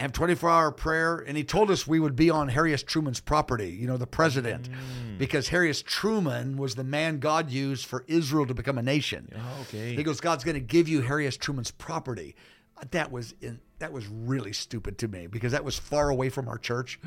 [0.00, 1.16] have 24 hour prayer.
[1.16, 2.82] And he told us we would be on Harry S.
[2.82, 4.68] Truman's property, you know, the president,
[5.18, 5.82] because Harry S.
[5.82, 9.28] Truman was the man God used for Israel to become a nation.
[9.34, 9.94] Oh, okay.
[9.94, 11.36] He goes, God's going to give you Harry S.
[11.36, 12.36] Truman's property.
[12.90, 16.48] That was in, that was really stupid to me because that was far away from
[16.48, 17.00] our church.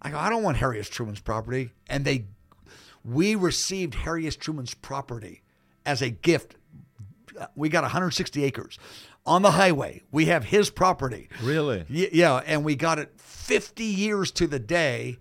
[0.00, 0.88] I go, I don't want Harry S.
[0.88, 1.72] Truman's property.
[1.88, 2.26] And they,
[3.04, 4.36] we received Harry S.
[4.36, 5.42] Truman's property
[5.84, 6.56] as a gift.
[7.54, 8.78] We got 160 acres
[9.24, 10.02] on the highway.
[10.10, 11.28] We have his property.
[11.42, 11.84] Really?
[11.88, 15.18] Yeah, and we got it 50 years to the day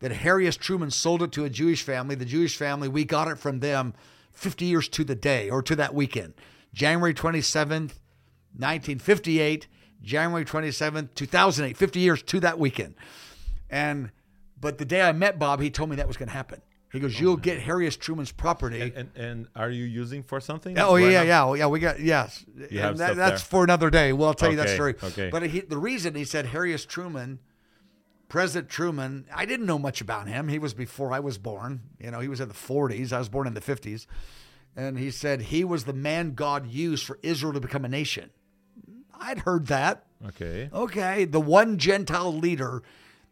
[0.00, 0.56] that Harry S.
[0.56, 2.14] Truman sold it to a Jewish family.
[2.14, 3.94] The Jewish family, we got it from them
[4.32, 6.34] 50 years to the day or to that weekend.
[6.72, 7.92] January 27th,
[8.54, 9.66] 1958,
[10.02, 12.94] January 27th, 2008, 50 years to that weekend.
[13.70, 14.10] And
[14.60, 16.62] but the day I met Bob, he told me that was going to happen.
[16.90, 17.96] He goes, "You'll oh, get Harry S.
[17.96, 20.78] Truman's property." And, and and are you using for something?
[20.78, 21.66] Oh yeah, yeah, well, yeah.
[21.66, 22.44] We got yes.
[22.70, 23.48] You have that, that's there.
[23.48, 24.12] for another day.
[24.14, 24.94] Well, I'll tell you that story.
[25.02, 25.28] okay.
[25.30, 26.86] But he, the reason he said Harry S.
[26.86, 27.40] Truman,
[28.28, 30.48] President Truman, I didn't know much about him.
[30.48, 31.82] He was before I was born.
[32.00, 33.12] You know, he was in the 40s.
[33.12, 34.06] I was born in the 50s,
[34.74, 38.30] and he said he was the man God used for Israel to become a nation.
[39.20, 40.04] I'd heard that.
[40.26, 40.70] Okay.
[40.72, 42.82] Okay, the one Gentile leader,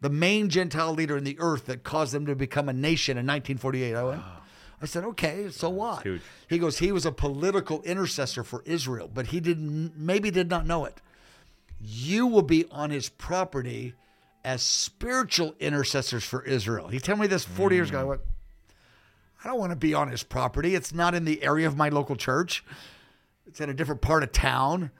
[0.01, 3.25] the main Gentile leader in the earth that caused them to become a nation in
[3.25, 3.95] 1948.
[3.95, 4.21] I went,
[4.81, 6.05] I said, okay, so what?
[6.49, 10.67] He goes, he was a political intercessor for Israel, but he didn't, maybe did not
[10.67, 11.01] know it.
[11.79, 13.93] You will be on his property
[14.43, 16.87] as spiritual intercessors for Israel.
[16.87, 17.99] He told me this 40 years ago.
[17.99, 18.09] I hmm.
[18.09, 18.21] went,
[19.43, 20.75] I don't want to be on his property.
[20.75, 22.63] It's not in the area of my local church.
[23.45, 24.91] It's in a different part of town.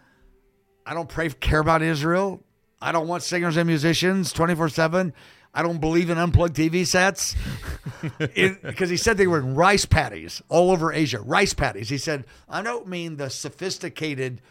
[0.87, 2.41] I don't pray care about Israel.
[2.81, 5.13] I don't want singers and musicians 24 7.
[5.53, 7.35] I don't believe in unplugged TV sets.
[8.19, 11.19] Because he said they were in rice paddies all over Asia.
[11.19, 11.89] Rice paddies.
[11.89, 14.41] He said, I don't mean the sophisticated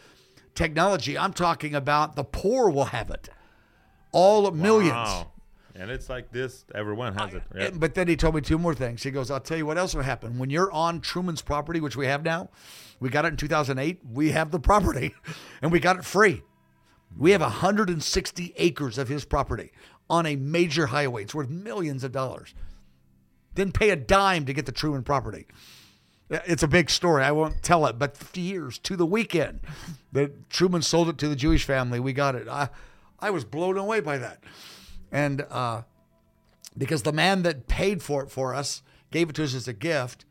[0.55, 1.16] technology.
[1.16, 3.29] I'm talking about the poor will have it.
[4.12, 4.92] All millions.
[4.92, 5.31] Wow.
[5.77, 6.64] And it's like this.
[6.75, 7.42] Everyone has it.
[7.55, 9.03] And- But then he told me two more things.
[9.03, 10.38] He goes, I'll tell you what else will happen.
[10.38, 12.49] When you're on Truman's property, which we have now,
[13.00, 15.14] we got it in 2008, we have the property
[15.62, 16.42] and we got it free.
[17.16, 19.72] We have 160 acres of his property
[20.09, 21.22] on a major highway.
[21.22, 22.54] It's worth millions of dollars.
[23.54, 25.46] Didn't pay a dime to get the Truman property.
[26.28, 27.22] It's a big story.
[27.22, 29.61] I won't tell it, but 50 years to the weekend
[30.12, 32.00] that Truman sold it to the Jewish family.
[32.00, 32.48] We got it.
[32.48, 32.68] I,
[33.20, 34.42] I was blown away by that.
[35.12, 35.82] And uh,
[36.76, 39.72] because the man that paid for it for us gave it to us as a
[39.72, 40.24] gift.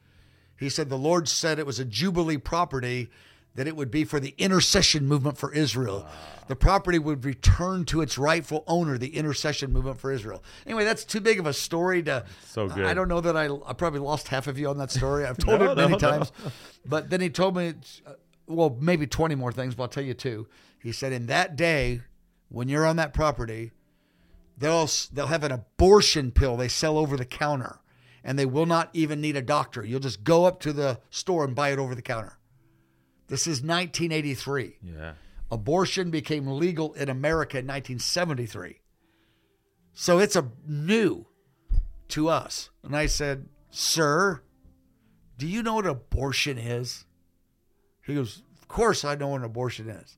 [0.57, 3.09] He said the Lord said it was a Jubilee property,
[3.55, 6.05] that it would be for the intercession movement for Israel.
[6.47, 10.43] The property would return to its rightful owner, the intercession movement for Israel.
[10.65, 12.25] Anyway, that's too big of a story to.
[12.45, 12.85] So good.
[12.85, 15.25] I don't know that I, I probably lost half of you on that story.
[15.25, 15.97] I've told No, it many no, no.
[15.97, 16.31] times.
[16.85, 17.73] But then he told me,
[18.45, 20.47] well, maybe 20 more things, but I'll tell you two.
[20.83, 22.01] He said, in that day,
[22.49, 23.71] when you're on that property,
[24.57, 27.79] they'll they'll have an abortion pill they sell over the counter
[28.25, 29.85] and they will not even need a doctor.
[29.85, 32.39] You'll just go up to the store and buy it over the counter.
[33.27, 35.13] This is 1983 yeah.
[35.49, 38.81] abortion became legal in america in 1973
[39.93, 41.25] so it's a new
[42.09, 42.69] to us.
[42.83, 44.41] And i said sir
[45.37, 47.05] do you know what abortion is?
[48.05, 50.17] He goes of course i know what an abortion is.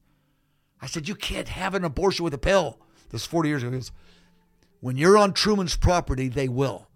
[0.82, 2.80] I said you can't have an abortion with a pill.
[3.10, 3.72] This 40 years ago.
[3.72, 3.92] He goes
[4.82, 6.88] when you're on Truman's property, they will.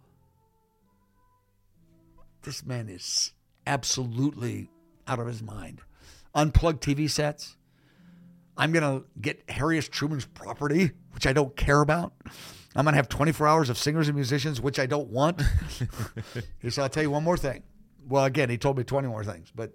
[2.44, 3.34] This man is
[3.68, 4.70] absolutely
[5.08, 5.82] out of his mind.
[6.34, 7.58] Unplugged TV sets.
[8.58, 9.88] I'm going to get Harry S.
[9.88, 12.14] Truman's property, which I don't care about.
[12.76, 15.42] I'm going to have 24 hours of singers and musicians, which I don't want.
[16.60, 17.64] he said, I'll tell you one more thing.
[18.08, 19.74] Well, again, he told me 20 more things, but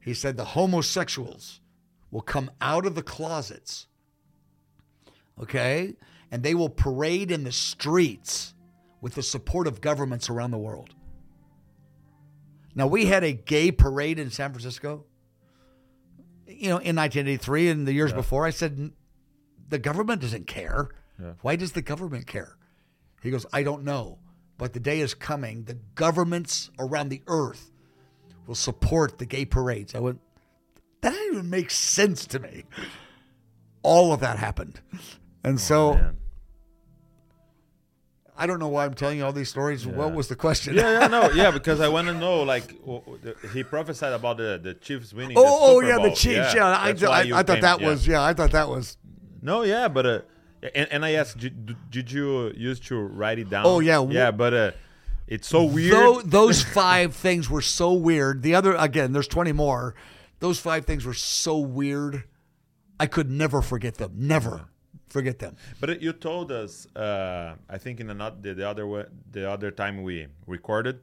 [0.00, 1.60] he said the homosexuals
[2.10, 3.86] will come out of the closets
[5.40, 5.94] okay?
[6.30, 8.54] And they will parade in the streets
[9.00, 10.94] with the support of governments around the world.
[12.74, 15.04] Now, we had a gay parade in San Francisco,
[16.46, 18.46] you know, in 1983 and the years before.
[18.46, 18.92] I said,
[19.68, 20.90] the government doesn't care.
[21.20, 21.32] Yeah.
[21.42, 22.56] Why does the government care?
[23.22, 24.18] He goes, I don't know.
[24.58, 25.64] But the day is coming.
[25.64, 27.70] The governments around the earth
[28.46, 29.94] will support the gay parades.
[29.94, 30.20] I went,
[31.00, 32.64] that doesn't even make sense to me.
[33.82, 34.80] All of that happened.
[35.42, 36.16] And oh, so Man.
[38.40, 39.86] I don't know why I'm telling you all these stories.
[39.86, 40.74] What was the question?
[40.74, 44.14] Yeah, yeah, no, yeah, because I want to know, like, w- w- the- he prophesied
[44.14, 45.36] about the, the Chiefs winning.
[45.38, 45.44] Oh,
[45.76, 46.54] oh yeah, the Chiefs.
[46.54, 47.86] Yeah, I, I, I thought came- that yeah.
[47.86, 48.06] was.
[48.06, 48.96] Yeah, I thought that was.
[49.42, 50.20] No, yeah, but uh,
[50.74, 53.66] and, and I asked, did, did you used to write it down?
[53.66, 54.02] Oh, yeah.
[54.08, 54.70] yeah, but uh,
[55.26, 55.92] it's so weird.
[55.92, 58.42] Tho- those five things were so weird.
[58.42, 59.94] The other, again, there's 20 more.
[60.38, 62.24] Those five things were so weird.
[62.98, 64.12] I could never forget them.
[64.16, 64.69] Never.
[65.10, 65.56] Forget them.
[65.80, 70.02] But you told us, uh, I think in another the, the other the other time
[70.02, 71.00] we recorded,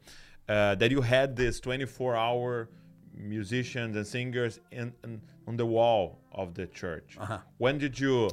[0.49, 2.69] uh, that you had this 24-hour
[3.13, 7.17] musicians and singers in, in on the wall of the church.
[7.57, 8.29] When did you?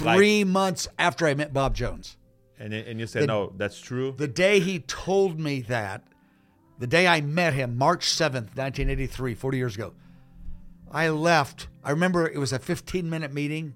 [0.00, 0.16] like-.
[0.16, 2.16] Three months after I met Bob Jones.
[2.58, 4.14] and and you said no, that's true.
[4.16, 6.02] The day he told me that,
[6.78, 9.94] the day I met him, March 7th, 1983, 40 years ago,
[10.90, 11.68] I left.
[11.84, 13.74] I remember it was a 15 minute meeting.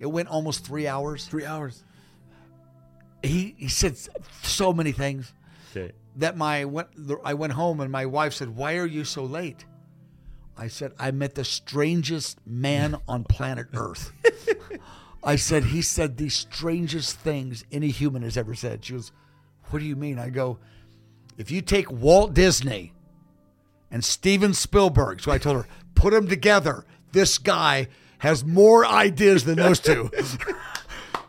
[0.00, 1.26] It went almost three hours.
[1.26, 1.84] Three hours.
[3.22, 3.96] He, he said
[4.42, 5.32] so many things
[5.76, 5.92] Okay.
[6.16, 6.88] that my went,
[7.22, 9.66] I went home and my wife said, Why are you so late?
[10.56, 14.12] I said, I met the strangest man on planet Earth.
[15.22, 18.84] I said, He said the strangest things any human has ever said.
[18.84, 19.12] She goes,
[19.68, 20.18] What do you mean?
[20.18, 20.58] I go,
[21.36, 22.94] If you take Walt Disney
[23.90, 27.88] and Steven Spielberg, so I told her, put them together, this guy
[28.20, 30.10] has more ideas than those two.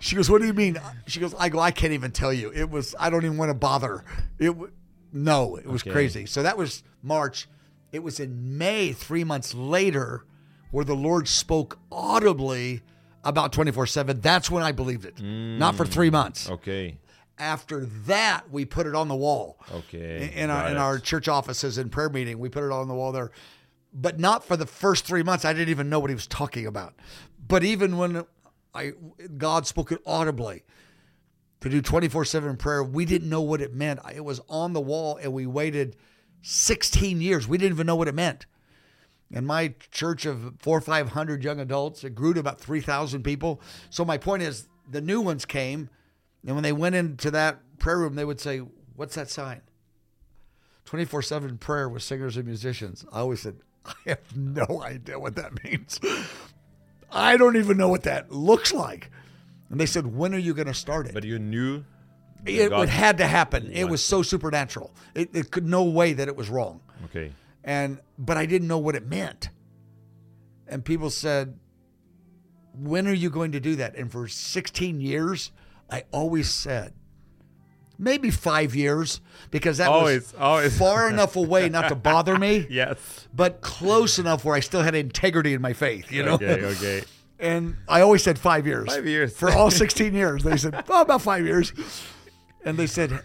[0.04, 2.52] She goes, "What do you mean?" She goes, "I go, I can't even tell you.
[2.52, 2.96] It was.
[3.00, 4.04] I don't even want to bother.
[4.40, 4.72] It, w-
[5.14, 5.92] no, it was Okay.
[5.92, 7.48] crazy." So that was March.
[7.92, 10.26] It was in May, three months later,
[10.72, 12.82] where the Lord spoke audibly
[13.24, 14.22] about twenty four seven.
[14.22, 15.22] That's when I believed it.
[15.22, 16.50] Not for three months.
[16.50, 16.98] Okay.
[17.38, 19.60] After that, we put it on the wall.
[19.72, 22.72] Okay, In, in our got in our church offices in prayer meeting, we put it
[22.72, 23.30] on the wall there.
[23.94, 25.44] But not for the first three months.
[25.44, 26.94] I didn't even know what he was talking about.
[27.46, 28.26] But even when
[28.74, 28.94] I
[29.38, 30.64] God spoke it audibly
[31.60, 34.00] to do 24/7 prayer, we didn't know what it meant.
[34.14, 35.96] It was on the wall and we waited
[36.42, 37.48] 16 years.
[37.48, 38.46] We didn't even know what it meant.
[39.30, 42.82] In my church of four or five hundred young adults, it grew to about three
[42.82, 43.62] thousand people.
[43.90, 45.90] So my point is, the new ones came,
[46.46, 48.60] and when they went into that prayer room, they would say,
[48.96, 49.62] "What's that sign?"
[50.84, 53.06] Twenty-four seven prayer with singers and musicians.
[53.14, 56.00] I always said, "I have no idea what that means.
[57.12, 59.10] I don't even know what that looks like."
[59.70, 61.84] And they said, "When are you going to start it?" But you knew.
[62.46, 63.72] it, God- it had to happen.
[63.72, 64.92] It was so supernatural.
[65.16, 67.32] It, it could no way that it was wrong Okay.
[67.64, 69.50] and but I didn't know what it meant.
[70.68, 71.58] And people said,
[72.74, 75.52] "When are you going to do that?" And for 16 years,
[75.90, 76.94] I always said,
[78.02, 80.78] maybe 5 years because that Always, was always.
[80.78, 83.28] far enough away not to bother me, Yes.
[83.34, 86.34] but close enough where I still had integrity in my faith, you know.
[86.34, 86.62] Okay.
[86.66, 87.02] Okay.
[87.40, 88.94] And I always said 5 years.
[88.94, 89.36] Five years.
[89.36, 90.44] For all 16 years.
[90.44, 91.74] They said, "Oh, about 5 years."
[92.64, 93.20] And they said,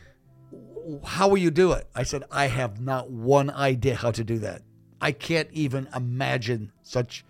[1.04, 1.86] how will you do it?
[1.94, 4.62] I said, I have not one idea how to do that.
[5.02, 7.26] I can't even imagine such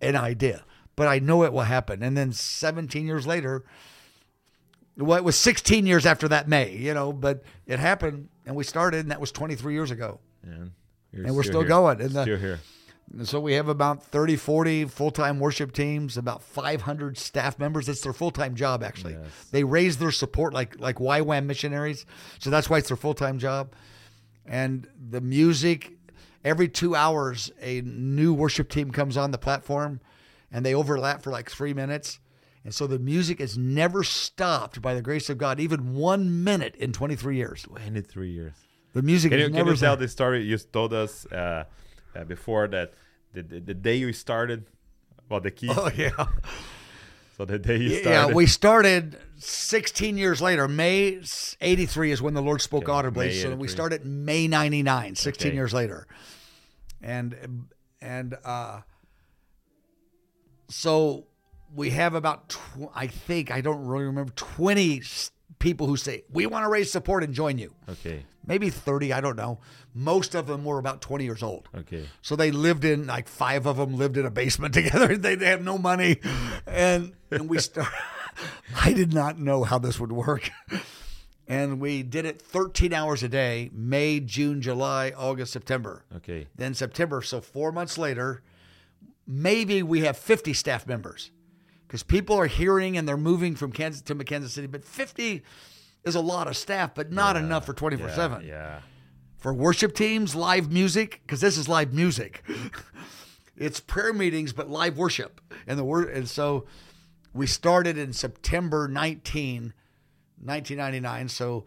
[0.00, 2.02] an idea, but I know it will happen.
[2.02, 3.64] And then 17 years later,
[4.96, 8.64] well, it was 16 years after that May, you know, but it happened and we
[8.64, 10.20] started, and that was 23 years ago.
[10.42, 10.72] And,
[11.12, 11.68] you're And we're still here.
[11.68, 12.60] going, and the- still here.
[13.12, 17.88] And so we have about 30, 40 full time worship teams, about 500 staff members.
[17.88, 19.14] It's their full time job, actually.
[19.14, 19.48] Yes.
[19.50, 22.06] They raise their support like, like YWAM missionaries.
[22.38, 23.72] So that's why it's their full time job.
[24.46, 25.92] And the music,
[26.44, 30.00] every two hours, a new worship team comes on the platform
[30.52, 32.20] and they overlap for like three minutes.
[32.64, 36.74] And so the music has never stopped by the grace of God, even one minute
[36.76, 37.62] in 23 years.
[37.62, 38.52] 23 years.
[38.92, 41.64] The music Can you, can never you tell the story you told us uh,
[42.14, 42.92] uh, before that
[43.32, 44.66] the, the, the day you started?
[45.28, 45.68] Well, the key.
[45.70, 46.10] Oh, yeah.
[47.40, 48.10] So the day you started.
[48.10, 50.68] Yeah, we started 16 years later.
[50.68, 51.22] May
[51.62, 53.28] 83 is when the Lord spoke Okay, audibly.
[53.28, 55.54] May So we started May 99, 16 Okay.
[55.54, 56.06] years later.
[57.00, 57.64] And
[58.02, 58.82] and uh
[60.68, 61.28] so
[61.74, 65.02] we have about tw- I think I don't really remember twenty
[65.58, 67.74] people who say we want to raise support and join you.
[67.88, 68.24] okay.
[68.46, 69.60] Maybe 30, I don't know.
[69.94, 71.68] Most of them were about 20 years old.
[71.76, 72.06] Okay.
[72.22, 75.14] So they lived in like five of them lived in a basement together.
[75.18, 76.16] They, they had no money,
[76.66, 77.88] and and we start.
[78.82, 80.50] I did not know how this would work,
[81.46, 86.04] and we did it 13 hours a day: May, June, July, August, September.
[86.16, 86.46] Okay.
[86.56, 87.20] Then September.
[87.20, 88.42] So four months later,
[89.26, 91.30] maybe we have 50 staff members
[91.90, 94.68] because people are hearing and they're moving from Kansas to Kansas City.
[94.68, 95.42] But 50
[96.04, 98.82] is a lot of staff, but not enough for 24 Yeah, seven Yeah.
[99.38, 102.44] for worship teams, live music, because this is live music.
[103.56, 105.40] it's prayer meetings, but live worship.
[105.66, 106.64] And the word, and so
[107.34, 109.74] we started in September 19,
[110.40, 111.28] 1999.
[111.28, 111.64] So,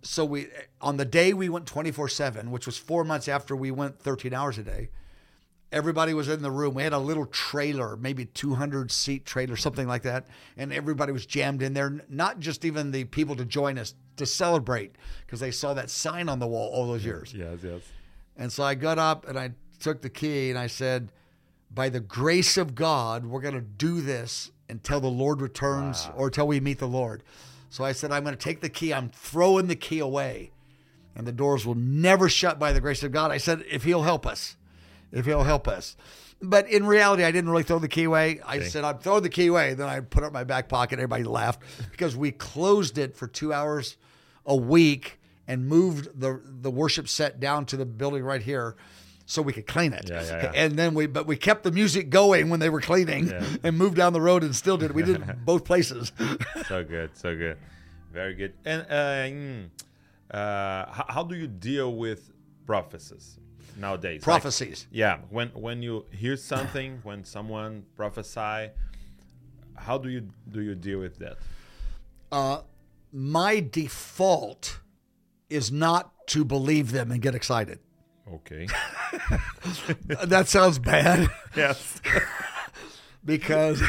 [0.00, 0.46] so we,
[0.80, 4.32] on the day we went 24 7, which was four months after we went 13
[4.32, 4.88] hours a day,
[5.72, 6.74] everybody was in the room.
[6.74, 10.26] We had a little trailer, maybe 200 seat trailer, something like that.
[10.56, 14.26] And everybody was jammed in there, not just even the people to join us to
[14.26, 14.96] celebrate
[15.26, 17.32] because they saw that sign on the wall all those years.
[17.34, 17.58] Yes.
[17.62, 17.82] Yes.
[18.36, 21.12] And so I got up and I took the key and I said,
[21.70, 26.26] by the grace of God, we're going to do this until the Lord returns or
[26.26, 27.22] until we meet the Lord.
[27.70, 28.94] So I said, I'm going to take the key.
[28.94, 30.50] I'm throwing the key away.
[31.14, 33.30] And the doors will never shut by the grace of God.
[33.30, 34.56] I said, if He'll help us,
[35.12, 35.96] if He'll help us.
[36.40, 38.40] But in reality, I didn't really throw the key away.
[38.46, 39.74] I said, I'm throwing the key away.
[39.74, 40.98] Then I put it in my back pocket.
[41.00, 43.96] Everybody laughed because we closed it for two hours
[44.46, 48.76] a week and moved the, the worship set down to the building right here
[49.26, 50.08] so we could clean it.
[50.08, 50.52] Yeah, yeah, yeah.
[50.54, 53.32] And then we, but we kept the music going when they were cleaning
[53.62, 54.90] and moved down the road and still did.
[54.90, 54.94] it.
[54.94, 56.12] We did both places.
[56.66, 57.58] so good, so good,
[58.12, 58.54] very good.
[58.64, 59.68] And uh, mm,
[60.30, 62.30] uh, how, how do you deal with
[62.64, 63.38] prophecies
[63.76, 64.20] nowadays?
[64.20, 64.86] Like, Prophecies.
[64.90, 68.70] yeah, when when you hear something, when someone prophesy,
[69.76, 71.38] how do you do you deal with that?
[72.30, 72.62] Uh,
[73.12, 74.80] my default
[75.48, 77.78] is not to believe them and get excited.
[78.32, 78.68] Okay.
[80.24, 82.00] That sounds bad yes.
[83.24, 83.82] because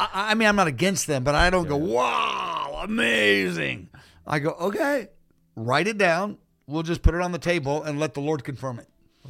[0.00, 3.88] I, I mean I'm not against them, but I don't go wow amazing.
[4.26, 5.08] I go okay,
[5.56, 6.38] write it down.
[6.72, 8.88] We'll just put it on the table and let the Lord confirm it.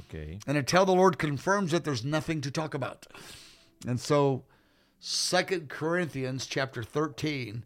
[0.08, 0.38] Okay.
[0.46, 3.06] And until the Lord confirms it, there's nothing to talk about.
[3.86, 4.44] And so,
[5.00, 7.64] Second Corinthians chapter 13,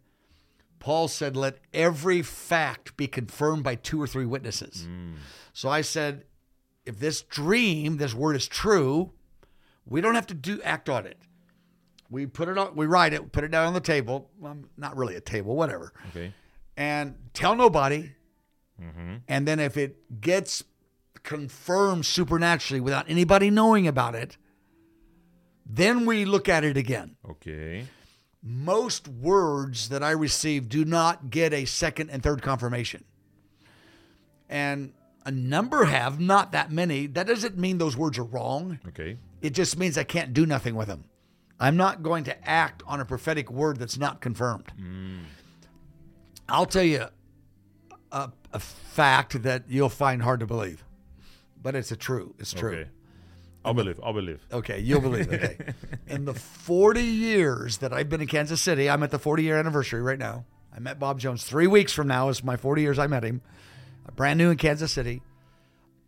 [0.79, 4.87] Paul said, Let every fact be confirmed by two or three witnesses.
[4.89, 5.17] Mm.
[5.53, 6.25] So I said,
[6.87, 9.11] if this dream, this word is true,
[9.85, 11.19] we don't have to do act on it.
[12.09, 14.31] We put it on, we write it, put it down on the table.
[14.39, 16.33] Well, not really a table, whatever Okay.
[16.75, 18.11] and tell nobody.
[18.81, 19.15] Mm-hmm.
[19.27, 20.63] And then if it gets
[21.23, 24.37] confirmed supernaturally without anybody knowing about it,
[25.65, 27.15] then we look at it again.
[27.29, 27.85] Okay.
[28.41, 33.03] Most words that I receive do not get a second and third confirmation.
[34.49, 34.93] And
[35.25, 37.07] a number have, not that many.
[37.07, 38.79] That doesn't mean those words are wrong.
[38.87, 39.17] Okay.
[39.41, 41.03] It just means I can't do nothing with them.
[41.59, 44.71] I'm not going to act on a prophetic word that's not confirmed.
[44.79, 45.23] Mm.
[46.47, 47.07] I'll tell you
[48.17, 50.83] a, a fact that you'll find hard to believe,
[51.61, 52.33] but it's a true.
[52.39, 52.71] It's true.
[52.71, 52.89] Okay.
[53.63, 53.99] I'll believe.
[54.01, 54.45] I'll believe.
[54.51, 55.31] Okay, you'll believe.
[55.31, 55.57] Okay.
[56.07, 59.57] in the 40 years that I've been in Kansas City, I'm at the 40 year
[59.57, 60.45] anniversary right now.
[60.73, 63.41] I met Bob Jones three weeks from now is my 40 years I met him.
[64.15, 65.21] Brand new in Kansas City.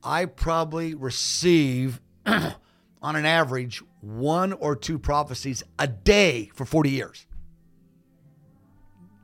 [0.03, 7.27] I probably receive, on an average, one or two prophecies a day for 40 years.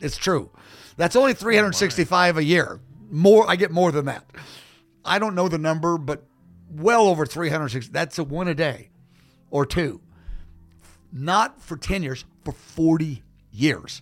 [0.02, 0.52] It's true.
[0.98, 2.80] That's only 365 a year.
[3.10, 4.26] More, I get more than that.
[5.04, 6.24] I don't know the number, but
[6.70, 7.92] well over 360.
[7.92, 8.90] That's a one a day
[9.50, 10.02] or two.
[11.12, 14.02] Not for 10 years, for 40 years.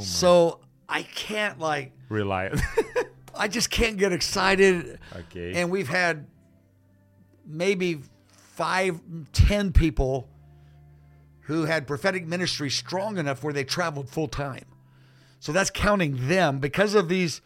[0.00, 2.52] so I can't like, Rely.
[3.36, 4.98] I just can't get excited.
[5.16, 5.54] Okay.
[5.54, 6.26] And we've had
[7.46, 9.00] maybe five,
[9.32, 10.28] ten people
[11.40, 14.64] who had prophetic ministry strong enough where they traveled full time.
[15.44, 17.42] So that's counting them because of these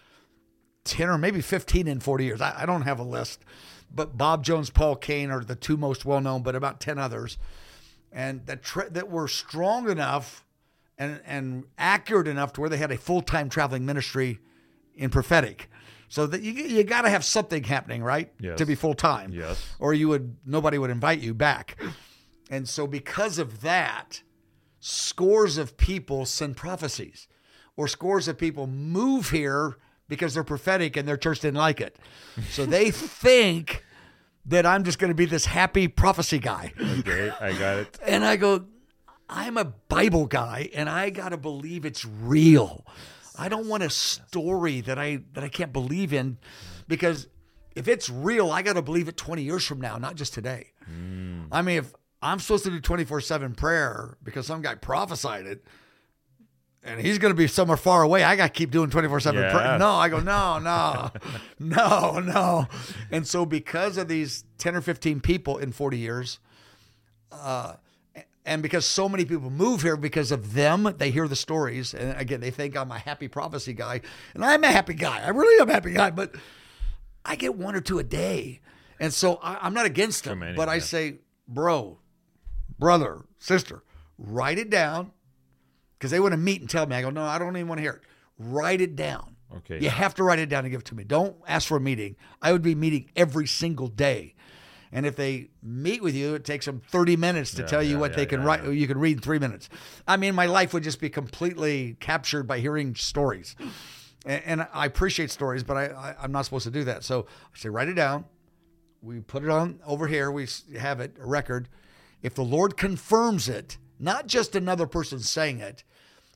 [0.85, 2.41] 10 or maybe 15 in 40 years.
[2.41, 3.45] I, I don't have a list,
[3.93, 7.39] but Bob Jones, Paul Cain are the two most well known, but about 10 others.
[8.13, 10.45] And that, tra- that were strong enough
[10.97, 14.39] and, and accurate enough to where they had a full time traveling ministry
[14.95, 15.69] in prophetic.
[16.09, 18.33] So that you, you got to have something happening, right?
[18.39, 18.59] Yes.
[18.59, 19.33] To be full time.
[19.33, 19.67] Yes.
[19.81, 21.77] Or you would, nobody would invite you back.
[22.49, 24.23] And so because of that,
[24.79, 27.27] scores of people send prophecies
[27.79, 29.77] or scores of people move here
[30.09, 31.97] because they're prophetic and their church didn't like it.
[32.51, 33.85] So they think
[34.45, 36.73] that I'm just going to be this happy prophecy guy.
[36.99, 37.31] okay.
[37.41, 37.99] I got it.
[38.07, 38.67] And I go,
[39.29, 42.85] I'm a Bible guy and I got to believe it's real.
[43.39, 46.39] I don't want a story that I that I can't believe in
[46.89, 47.29] because
[47.77, 50.73] if it's real, I got to believe it 20 years from now, not just today.
[50.85, 51.43] Hmm.
[51.53, 55.65] I mean, if I'm supposed to do 24/7 prayer because some guy prophesied it
[56.83, 59.79] and he's going to be somewhere far away, I got to keep doing 24/7 prayer.
[59.79, 61.11] No, I go, no, no.
[61.59, 62.67] no, no.
[63.11, 66.39] And so because of these 10 or 15 people in 40 years,
[67.33, 67.75] uh,
[68.45, 72.19] and because so many people move here because of them, they hear the stories, and
[72.19, 74.01] again, they think I'm a happy prophecy guy,
[74.35, 75.23] and I'm a happy guy.
[75.23, 76.35] I really am a happy guy, but
[77.25, 78.61] I get one or two a day,
[78.99, 80.39] and so I, I'm not against them.
[80.39, 81.17] many, but I say,
[81.47, 81.99] bro,
[82.79, 83.83] brother, sister,
[84.17, 85.13] write it down,
[85.99, 86.95] because they want to meet and tell me.
[86.97, 88.03] I go, no, I don't even want to hear it.
[88.39, 89.37] Write it down.
[89.57, 89.81] Okay.
[89.81, 91.05] You have to write it down and give it to me.
[91.05, 92.17] Don't ask for a meeting.
[92.41, 94.35] I would be meeting every single day.
[94.93, 97.93] And if they meet with you, it takes them 30 minutes to Yeah, tell you
[97.95, 98.65] yeah, what yeah, they can write.
[98.65, 99.69] You can read in three minutes.
[100.07, 103.55] I mean, my life would just be completely captured by hearing stories.
[104.25, 107.05] And, and I appreciate stories, but I, I, I'm not supposed to do that.
[107.05, 108.25] So I say, write it down.
[109.03, 110.31] We put it on over here.
[110.31, 110.47] We
[110.79, 111.69] have it, a record.
[112.23, 115.85] If the Lord confirms it not just another person saying it.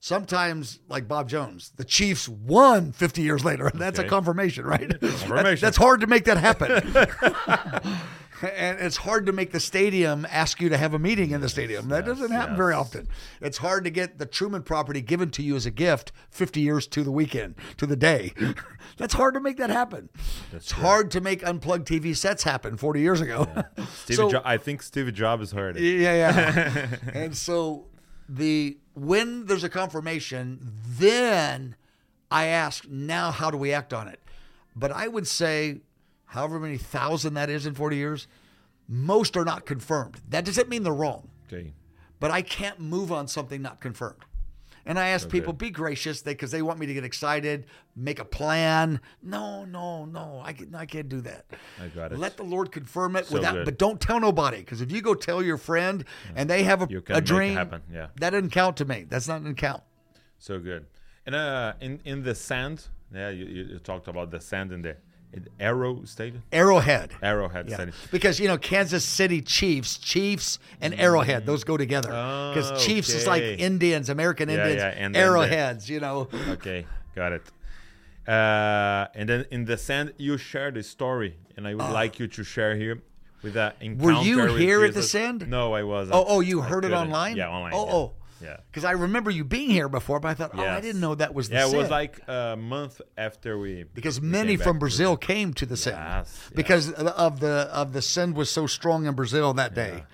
[0.01, 4.89] Sometimes, like Bob Jones, the Chiefs won 50 years later, that's a confirmation, right?
[4.99, 5.45] Confirmation.
[5.45, 7.97] That's, that's hard to make that happen.
[8.43, 11.49] and it's hard to make the stadium ask you to have a meeting in the
[11.49, 11.89] stadium.
[11.89, 13.09] That yes, doesn't happen very often.
[13.41, 16.87] It's hard to get the Truman property given to you as a gift 50 years
[16.89, 18.33] to the weekend, to the day.
[18.97, 20.09] That's hard to make that happen.
[20.53, 20.83] it's true.
[20.83, 23.47] hard to make unplugged TV sets happen 40 years ago.
[23.95, 25.83] Stevie So- jo- I think Stevie Jobs heard it.
[25.83, 26.87] yeah, yeah.
[27.15, 27.87] and so
[28.29, 31.77] the when there's a confirmation, then
[32.31, 34.21] I ask, now how do we act on it?
[34.77, 35.81] But I would say,
[36.33, 38.27] however many thousand that is in 40 years,
[38.89, 40.17] most are not confirmed.
[40.31, 41.75] That doesn't mean they're wrong, Okay.
[42.21, 44.25] but I can't move on something not confirmed.
[44.87, 48.19] And I ask people, be gracious, they because they, want me to get excited, make
[48.19, 48.99] a plan.
[49.23, 51.45] No, no, no, I, can, I can't do that.
[51.81, 52.19] I got it.
[52.19, 53.65] Let the Lord confirm it So without, good.
[53.67, 54.57] but don't tell nobody.
[54.59, 56.05] Because if you go tell your friend
[56.35, 58.09] and they have a, a dream, happen, yeah.
[58.19, 59.05] that doesn't count to me.
[59.09, 59.83] That's not an count.
[60.39, 60.87] So good.
[61.27, 64.97] And uh, in in the Send, yeah, you, you talked about the Send in the
[65.59, 67.13] Arrow Stadium, Arrowhead.
[67.23, 67.75] Arrowhead Yeah.
[67.77, 67.97] Stadium.
[68.11, 72.09] Because you know Kansas City Chiefs, Chiefs and Arrowhead, those go together.
[72.11, 73.43] Because Oh, Chiefs is like.
[73.43, 75.89] Indians, American Yeah, Indians, yeah, and Arrowheads.
[75.89, 77.43] You know, Okay, got it.
[78.27, 82.29] Uh, and then in the Send, you shared a story, and I would like you
[82.29, 83.03] to share here
[83.43, 84.15] with that encounter.
[84.15, 84.23] Ah.
[84.23, 85.49] you here at the Send?
[85.49, 86.15] No, I wasn't.
[86.15, 87.37] Oh, oh, you I heard it online?
[87.37, 87.73] Yeah, online.
[87.75, 88.13] Oh, oh.
[88.43, 88.57] Yeah.
[88.71, 91.33] because I remember you being here before, but I thought, oh, I didn't know that
[91.35, 93.85] was the Yeah, it was like a month after we.
[93.95, 98.03] because many from to Brazil came to the Send Yes, because of the of the
[98.03, 100.05] Send was so strong in Brazil that day.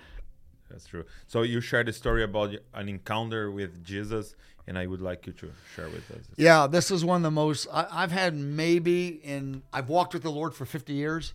[0.69, 1.05] That's true.
[1.27, 4.35] So you shared a story about an encounter with Jesus,
[4.67, 6.23] and I would like you to share with us.
[6.37, 8.35] Yeah, this is one of the most I, I've had.
[8.35, 11.33] Maybe in I've walked with the Lord for fifty years,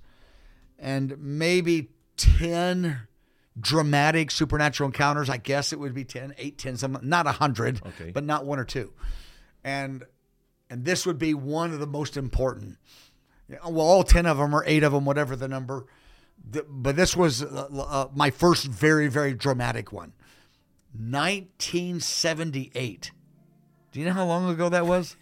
[0.78, 3.00] and maybe ten
[3.58, 5.28] dramatic supernatural encounters.
[5.30, 8.10] I guess it would be 10, 8, 10, something, not a hundred, Okay.
[8.10, 8.92] but not one or two,
[9.62, 10.04] and
[10.70, 12.78] and this would be one of the most important.
[13.48, 15.86] Well, all ten of them or eight of them, whatever the number.
[16.68, 20.12] But this was uh, uh, my first very very dramatic one.
[20.96, 23.10] 1978.
[23.92, 25.16] Do you know how long ago that was?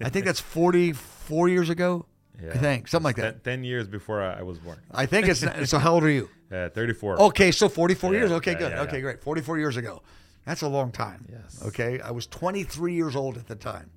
[0.00, 2.06] I think that's 44 years ago.
[2.50, 3.44] I think something like that.
[3.44, 4.78] Ten, years before I I was born.
[4.90, 5.78] I think it's so.
[5.78, 6.28] How old are you?
[6.52, 7.20] Uh, 34.
[7.22, 8.32] Okay, so 44 Yeah, years.
[8.32, 8.72] Okay, yeah, good.
[8.72, 9.22] yeah, okay, great.
[9.22, 10.02] 44 years ago.
[10.44, 11.24] That's a long time.
[11.30, 11.62] Yes.
[11.66, 13.90] Okay, I was 23 years old at the time.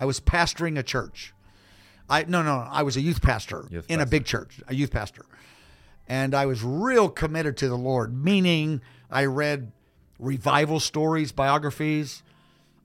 [0.00, 1.32] I was pastoring a church.
[2.08, 4.90] I no no, I was a youth pastor Youth in a big church, a youth
[4.90, 5.24] pastor.
[6.08, 9.70] And I was real committed to the Lord, meaning I read
[10.18, 12.24] revival stories, biographies.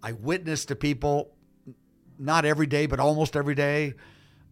[0.04, 1.32] I witnessed to people
[2.20, 3.96] not every day, but almost every day.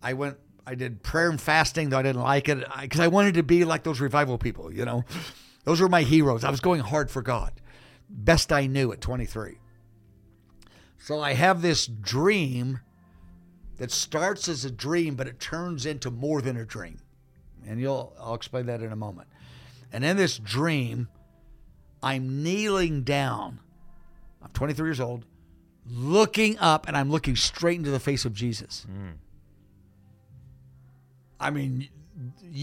[0.02, 3.36] I went, I did prayer and fasting, though I didn't like it because I, wanted
[3.36, 5.04] to be like those revival people, you know.
[5.66, 6.44] Those were my heroes.
[6.44, 7.54] I was going hard for God,
[8.10, 9.58] best I knew at 23.
[10.98, 12.80] So I have this dream
[13.78, 17.00] that starts as a dream, but it turns into more than a dream.
[17.68, 19.28] And you'll, I'll explain that in a moment.
[19.92, 21.10] And in this dream,
[22.02, 23.60] I'm kneeling down.
[24.42, 25.26] I'm 23 years old,
[25.90, 28.86] looking up, and I'm looking straight into the face of Jesus.
[28.90, 29.14] Mm.
[31.44, 31.90] I mean,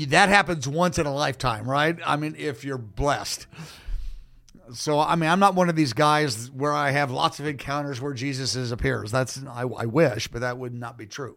[0.09, 1.99] that happens once in a lifetime, right?
[2.05, 3.47] I mean, if you're blessed.
[4.73, 8.01] So, I mean, I'm not one of these guys where I have lots of encounters
[8.01, 9.11] where Jesus is appears.
[9.11, 11.37] That's I, I wish, but that would not be true.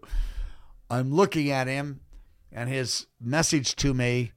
[0.89, 2.01] I'm looking at him,
[2.51, 4.33] and his message to me,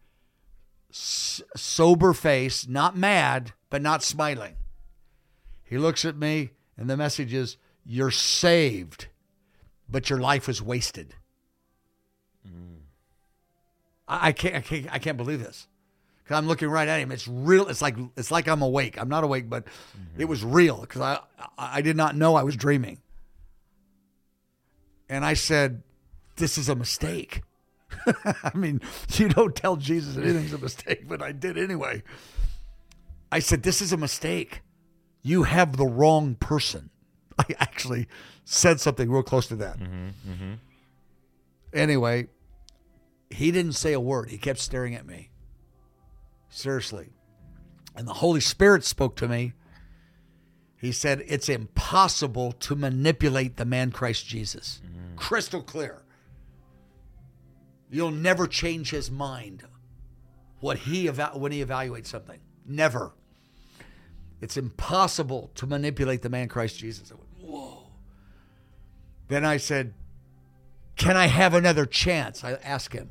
[0.90, 4.56] sober face, not mad, but not smiling.
[5.62, 9.08] He looks at me, and the message is, "You're saved,
[9.88, 11.14] but your life is wasted."
[14.08, 15.66] I, I can't, I can't, I can't believe this.
[16.26, 17.12] Cause I'm looking right at him.
[17.12, 17.68] It's real.
[17.68, 19.00] It's like, it's like I'm awake.
[19.00, 20.20] I'm not awake, but mm-hmm.
[20.20, 22.98] it was real because I, I, I did not know I was dreaming.
[25.08, 25.82] And I said,
[26.34, 27.42] "This is a mistake."
[28.26, 28.80] I mean,
[29.12, 32.02] you don't tell Jesus anything's a mistake, but I did anyway.
[33.30, 34.62] I said, "This is a mistake.
[35.22, 36.90] You have the wrong person."
[37.38, 38.08] I actually
[38.44, 39.78] said something real close to that.
[39.78, 40.52] Mm-hmm, mm-hmm.
[41.72, 42.28] Anyway,
[43.30, 44.30] he didn't say a word.
[44.30, 45.30] He kept staring at me.
[46.48, 47.10] Seriously.
[47.94, 49.54] And the Holy Spirit spoke to me.
[50.76, 54.80] He said, It's impossible to manipulate the man Christ Jesus.
[54.84, 55.16] Mm-hmm.
[55.16, 56.02] Crystal clear.
[57.90, 59.64] You'll never change his mind
[60.60, 62.40] what he eva- when he evaluates something.
[62.66, 63.12] Never.
[64.40, 67.10] It's impossible to manipulate the man Christ Jesus.
[67.10, 67.86] I went, Whoa.
[69.28, 69.94] Then I said,
[70.96, 72.44] Can I have another chance?
[72.44, 73.10] I ask him.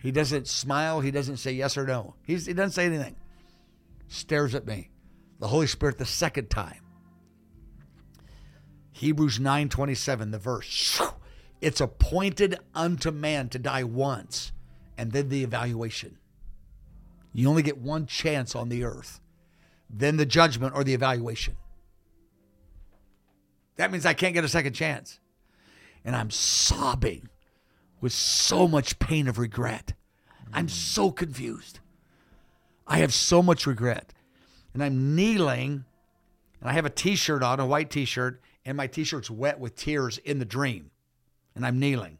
[0.00, 1.00] He doesn't smile.
[1.00, 2.14] He doesn't say yes or no.
[2.22, 3.16] He's, he doesn't say anything.
[4.06, 4.90] Stares at me.
[5.40, 6.80] the Holy Spirit the second time.
[8.92, 11.00] Hebrews 9:27 the verse.
[11.60, 14.52] It's appointed unto man to die once
[14.96, 16.18] and then the evaluation.
[17.32, 19.20] You only get one chance on the earth.
[19.90, 21.56] Then the judgment or the evaluation.
[23.76, 25.20] That means I can't get a second chance.
[26.04, 27.28] And I'm sobbing
[28.00, 29.94] with so much pain of regret.
[30.52, 30.70] I'm mm.
[30.70, 31.80] so confused.
[32.86, 34.14] I have so much regret.
[34.72, 35.84] And I'm kneeling,
[36.60, 39.30] and I have a t shirt on, a white t shirt, and my t shirt's
[39.30, 40.90] wet with tears in the dream.
[41.54, 42.18] And I'm kneeling.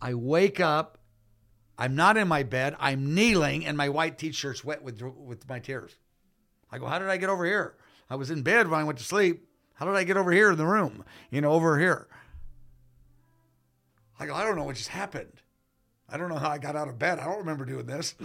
[0.00, 0.98] I wake up.
[1.78, 2.74] I'm not in my bed.
[2.78, 5.96] I'm kneeling, and my white t shirt's wet with, with my tears.
[6.70, 7.74] I go, How did I get over here?
[8.08, 9.46] I was in bed when I went to sleep.
[9.74, 11.04] How did I get over here in the room?
[11.30, 12.08] You know, over here.
[14.18, 15.42] I go, I don't know what just happened.
[16.08, 17.18] I don't know how I got out of bed.
[17.18, 18.14] I don't remember doing this.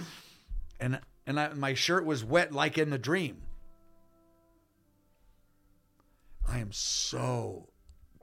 [0.84, 3.44] And and I, my shirt was wet like in the dream.
[6.48, 7.70] I am so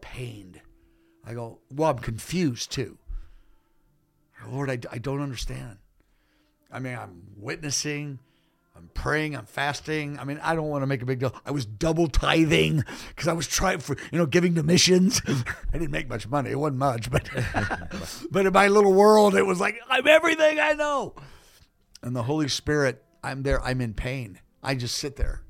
[0.01, 0.61] pained.
[1.25, 2.99] I go, well, I'm confused too.
[4.49, 5.79] Lord, I, I don't understand.
[6.71, 8.19] I mean, I'm witnessing,
[8.79, 10.20] I'm praying, I'm fasting.
[10.20, 11.35] I mean, I don't want to make a big deal.
[11.45, 15.20] I was double tithing because I was trying for, you know, giving to missions.
[15.26, 16.51] I didn't make much money.
[16.51, 17.29] It wasn't much, but
[18.31, 21.16] but in my little world, it was like, I'm everything I know.
[22.03, 24.39] And the Holy Spirit, I'm there, I'm in pain.
[24.62, 25.43] I just sit there.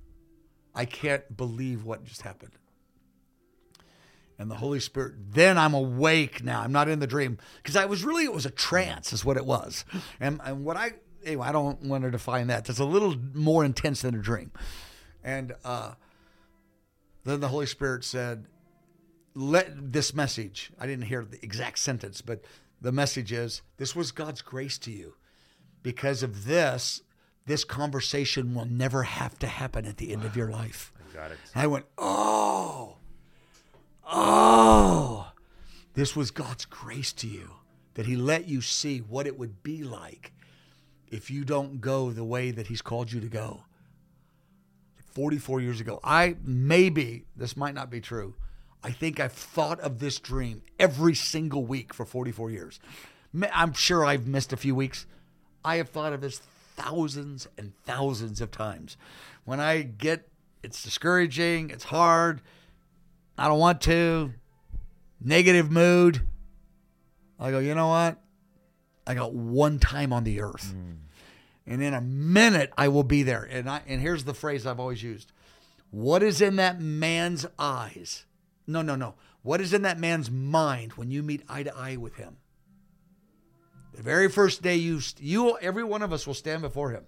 [0.74, 2.53] I can't believe what just happened.
[4.39, 6.62] And the Holy Spirit, then I'm awake now.
[6.62, 7.37] I'm not in the dream.
[7.57, 9.85] Because I was really, it was a trance, is what it was.
[10.18, 10.93] And, and what I,
[11.29, 12.64] anyway, I don't want to define that.
[12.64, 14.51] That's a little more intense than a dream.
[15.22, 15.93] And uh,
[17.24, 18.47] then the Holy Spirit said,
[19.35, 22.43] let this message, I didn't hear the exact sentence, but
[22.81, 25.14] the message is this was God's grace to you.
[25.83, 27.03] Because of this,
[27.47, 30.93] this conversation will never have to happen at the end of your life.
[31.14, 31.39] Got it.
[31.55, 32.97] I went, oh,
[34.05, 35.31] oh,
[35.95, 37.51] this was God's grace to you
[37.95, 40.33] that He let you see what it would be like
[41.11, 43.65] if you don't go the way that He's called you to go.
[45.13, 48.35] 44 years ago, I maybe, this might not be true.
[48.83, 52.79] I think I've thought of this dream every single week for 44 years.
[53.53, 55.07] I'm sure I've missed a few weeks.
[55.65, 56.41] I have thought of this
[56.77, 58.97] thousands and thousands of times.
[59.45, 60.29] When I get,
[60.63, 62.41] it's discouraging, it's hard,
[63.37, 64.33] I don't want to,
[65.21, 66.23] negative mood,
[67.41, 68.19] I go, you know what?
[69.09, 70.75] I got one time on the earth.
[71.67, 73.43] And in a minute, I will be there.
[73.43, 75.33] And I and here's the phrase I've always used.
[75.91, 78.27] What is in that man's eyes?
[78.67, 79.15] No, no, no.
[79.43, 82.37] What is in that man's mind when you meet eye to eye with him?
[83.95, 87.05] The very first day you you every one of us will stand before him.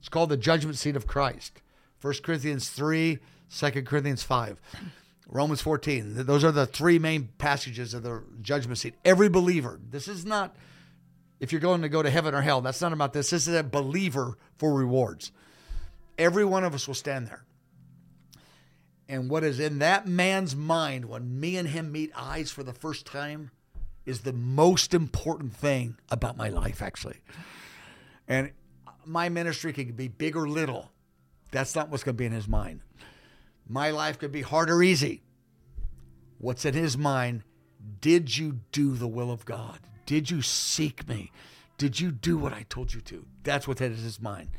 [0.00, 1.62] It's called the judgment seat of Christ.
[2.00, 3.20] 1 Corinthians 3,
[3.56, 4.60] 2 Corinthians 5.
[5.28, 6.26] Romans 14.
[6.26, 8.94] Those are the three main passages of the judgment seat.
[9.04, 9.78] Every believer.
[9.90, 10.56] This is not
[11.42, 12.60] if you're going to go to heaven or hell.
[12.60, 13.30] That's not about this.
[13.30, 15.32] This is a believer for rewards.
[16.16, 17.44] Every one of us will stand there.
[19.08, 22.72] And what is in that man's mind when me and him meet eyes for the
[22.72, 23.50] first time
[24.06, 27.18] is the most important thing about my life, actually.
[28.28, 28.52] And
[29.04, 30.92] my ministry can be big or little.
[31.50, 32.82] That's not what's going to be in his mind.
[33.68, 35.24] My life could be hard or easy.
[36.38, 37.42] What's in his mind?
[38.00, 39.80] Did you do the will of God?
[40.12, 41.32] Did you seek me?
[41.78, 43.24] Did you do what I told you to?
[43.44, 44.50] That's what's in his mind.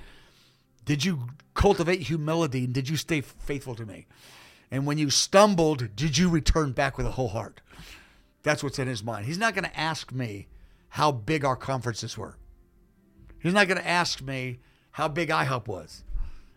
[0.84, 4.08] Did you cultivate humility and did you stay faithful to me?
[4.72, 7.62] And when you stumbled, did you return back with a whole heart?
[8.42, 9.28] That's what's in his mind.
[9.28, 10.48] He's not going to ask me
[10.90, 12.36] how big our conferences were.
[13.38, 14.58] He's not going to ask me
[14.90, 16.04] how big IHOP was,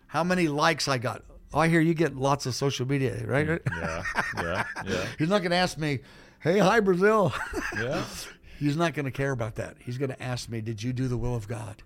[0.07, 1.21] how many likes I got.
[1.53, 3.45] Oh, I hear you get lots of social media, right?
[3.45, 4.03] Mm, yeah,
[4.37, 5.99] yeah, yeah, He's not going to ask me,
[6.39, 7.31] hey, hi, Brazil.
[7.79, 8.03] yeah.
[8.57, 9.77] He's not going to care about that.
[9.79, 11.83] He's going to ask me, did you do the will of God?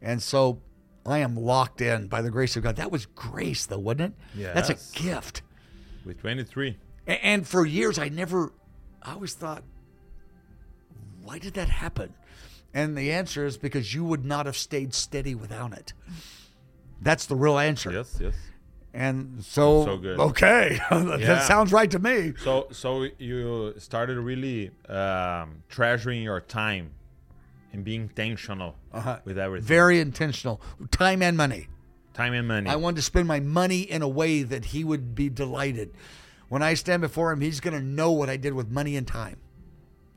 [0.00, 0.60] And so
[1.04, 2.76] I am locked in by the grace of God.
[2.76, 4.12] That was grace, though, wasn't it?
[4.34, 4.52] Yeah.
[4.52, 5.42] That's a gift.
[6.04, 6.76] With 23.
[7.06, 8.52] And for years, I never,
[9.02, 9.62] I always thought,
[11.22, 12.14] why did that happen?
[12.72, 15.92] And the answer is because you would not have stayed steady without it.
[17.00, 17.90] That's the real answer.
[17.90, 18.34] Yes, yes.
[18.96, 20.18] And so, So good.
[20.18, 21.40] okay, that Yeah.
[21.46, 22.32] sounds right to me.
[22.42, 26.92] So, so you started really um, treasuring your time
[27.74, 28.76] and being intentional
[29.26, 29.66] with everything.
[29.68, 31.68] Very intentional, time and money.
[32.14, 32.70] time and money.
[32.70, 35.92] I wanted to spend my money in a way that he would be delighted.
[36.48, 39.06] When I stand before him, he's going to know what I did with money and
[39.06, 39.36] time.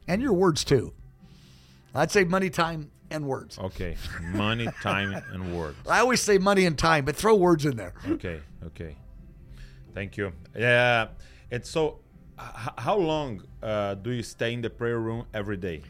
[0.07, 0.93] And your words too.
[1.93, 3.57] I'd say money, time, and words.
[3.57, 3.95] Okay.
[4.33, 5.77] Money, time, and words.
[5.87, 7.93] I always say money and time, but throw words in there.
[8.07, 8.39] Okay.
[8.67, 8.95] Okay.
[9.93, 10.33] Thank you.
[10.55, 11.07] Yeah.
[11.51, 11.99] And so,
[12.37, 15.81] how long uh, do you stay in the prayer room every day?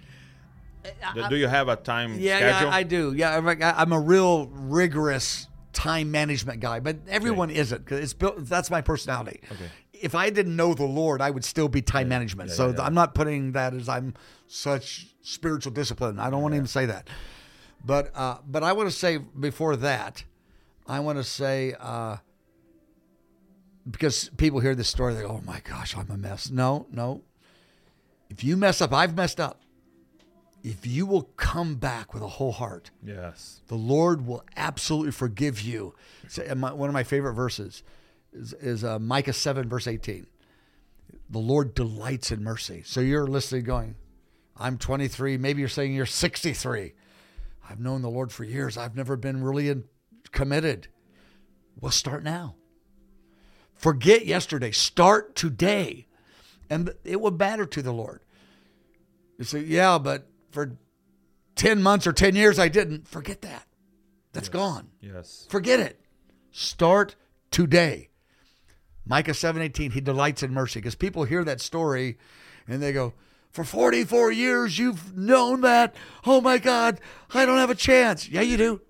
[1.13, 2.69] Do, do you have a time Yeah, schedule?
[2.69, 3.13] yeah, I do.
[3.13, 8.45] Yeah, I'm, a real rigorous time management guy, but everyone isn't because it's built.
[8.45, 9.41] That's my personality.
[9.51, 9.69] Okay.
[9.93, 12.49] If I didn't know the Lord, I would still be time management.
[12.49, 12.83] yeah, so yeah, yeah.
[12.83, 14.13] I'm not putting that as I'm
[14.47, 16.19] such spiritual discipline.
[16.19, 17.07] I don't want to even say that.
[17.83, 20.23] But uh, but I want to say before that,
[20.87, 22.17] I want to say uh,
[23.89, 27.21] because people hear this story, they go, "Oh my gosh, I'm a mess." No, no.
[28.29, 29.61] If you mess up, I've messed up.
[30.61, 33.61] If you will come back with a whole heart, yes.
[33.67, 35.95] the Lord will absolutely forgive you.
[36.27, 37.81] So, my, one of my favorite verses
[38.33, 40.27] is, is uh, Micah 7, verse 18.
[41.29, 42.83] The Lord delights in mercy.
[42.85, 43.95] So you're listening, going,
[44.59, 45.37] I'm 23.
[45.37, 46.93] Maybe you're saying you're 63.
[47.69, 48.77] I've known the Lord for years.
[48.77, 49.85] I've never been really in,
[50.31, 50.87] committed.
[51.79, 52.55] Well, start now.
[53.75, 54.71] Forget yesterday.
[54.71, 56.07] Start today.
[56.69, 58.21] And it will matter to the Lord.
[59.37, 60.77] You say, yeah, but for
[61.55, 63.07] 10 months or 10 years, I didn't.
[63.07, 63.65] Forget that.
[64.33, 64.89] That's gone.
[64.99, 65.47] Yes.
[65.49, 66.01] Forget it.
[66.51, 67.15] Start
[67.51, 68.09] today.
[69.05, 72.17] Micah 7:18, he delights in mercy because people hear that story
[72.67, 73.13] and they go,
[73.51, 75.95] "For 44 years you've known that.
[76.25, 76.99] Oh my god,
[77.33, 78.81] I don't have a chance." Yeah, you do.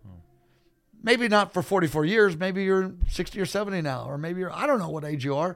[1.01, 4.68] Maybe not for 44 years, maybe you're 60 or 70 now or maybe you're I
[4.68, 5.55] don't know what age you are.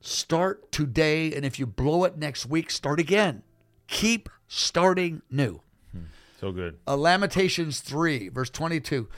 [0.00, 3.42] Start today and if you blow it next week, start again.
[3.86, 5.60] Keep starting new
[6.40, 6.78] So good.
[6.86, 9.08] uh, Lamentations 3, verse 22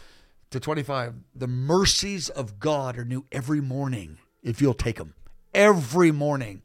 [0.50, 1.14] to 25.
[1.34, 5.14] The mercies of God are new every morning if you'll take them.
[5.54, 6.62] Every morning,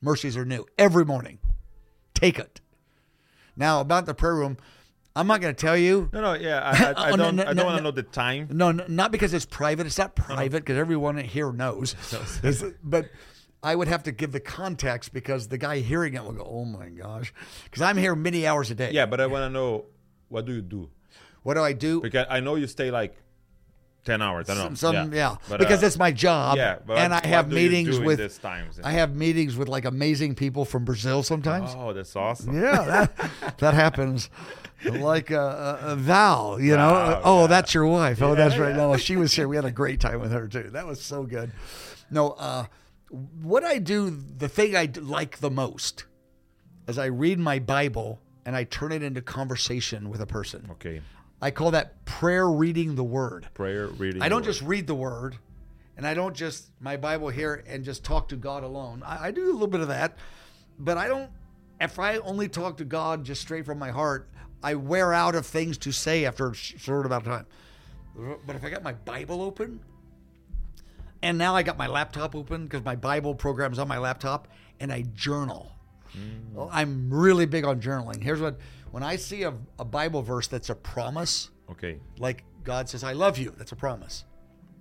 [0.00, 0.64] mercies are new.
[0.78, 1.38] Every morning.
[2.16, 2.60] Take it.
[3.56, 4.56] Now, about the prayer room,
[5.14, 6.08] I'm not going to tell you.
[6.12, 6.60] No, no, yeah.
[6.62, 7.36] I, I, I Oh, don't.
[7.36, 7.90] no, I don't no, want to no.
[7.90, 8.48] know the time.
[8.50, 9.86] No, not because it's private.
[9.86, 11.94] It's not private because everyone here knows.
[12.82, 13.10] But
[13.62, 16.64] I would have to give the context because the guy hearing it will go, "Oh
[16.64, 17.32] my gosh,"
[17.64, 18.90] because I'm here many hours a day.
[18.92, 19.86] Yeah, but I want to know
[20.28, 20.90] what do you do
[21.42, 22.00] What do I do?
[22.00, 23.16] because I know you stay like
[24.06, 24.48] ten hours.
[24.48, 24.74] I don't know.
[24.76, 26.56] Some, yeah, But, because uh, it's my job.
[26.56, 28.80] yeah, but and I have meetings with times?
[28.82, 31.74] I have meetings with like amazing people from Brazil sometimes.
[31.76, 32.54] Oh, that's awesome.
[32.54, 34.30] Yeah, that, that happens.
[34.84, 37.20] Like uh, uh, uh, Val, you know.
[37.24, 37.46] Oh, yeah.
[37.48, 38.22] that's your wife.
[38.22, 38.70] Oh, that's right.
[38.70, 38.76] yeah.
[38.76, 39.48] No, she was here.
[39.48, 40.70] We had a great time with her too.
[40.70, 41.50] That was so good.
[42.10, 42.66] No, uh,
[43.42, 46.04] what I do, the thing I like the most,
[46.86, 50.68] is I read my Bible and I turn it into conversation with a person.
[50.72, 51.00] Okay.
[51.40, 53.48] I call that prayer reading the Word.
[53.54, 54.22] Prayer reading.
[54.22, 55.38] I don't just read the word
[55.96, 59.02] and I don't just my Bible here and just talk to God alone.
[59.04, 60.16] I, I do a little bit of that,
[60.78, 61.30] but I don't
[61.80, 64.28] if I only talk to God just straight from my heart,
[64.62, 67.46] I wear out of things to say after a sh- short amount of time.
[68.46, 69.80] But if I got my Bible open,
[71.22, 74.48] and now I got my laptop open because my Bible program's on my laptop,
[74.80, 75.72] and I journal.
[76.54, 78.22] Well, I'm really big on journaling.
[78.22, 78.58] Here's what
[78.96, 82.00] when I see a, a Bible verse that's a promise, Okay.
[82.16, 83.52] like God says, I love you.
[83.58, 84.24] That's a promise.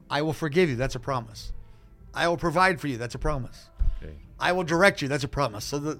[0.10, 0.78] I will forgive you.
[0.78, 1.52] That's a promise.
[2.14, 2.96] I will provide for you.
[2.96, 3.70] That's a promise.
[4.02, 4.14] Okay.
[4.40, 5.10] I will direct you.
[5.10, 5.66] That's a promise.
[5.66, 6.00] So the,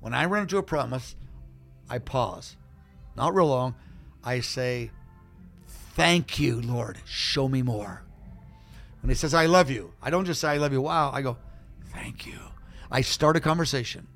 [0.00, 1.16] when I run into a promise,
[1.90, 2.56] I pause.
[3.14, 3.74] Not real long.
[4.24, 4.90] I say,
[5.68, 6.96] Thank you, Lord.
[7.04, 8.04] Show me more.
[9.02, 10.80] When he says, I love you, I don't just say, I love you.
[10.80, 11.10] Wow.
[11.12, 11.36] I go,
[11.92, 12.38] Thank you.
[12.90, 14.06] I start a conversation.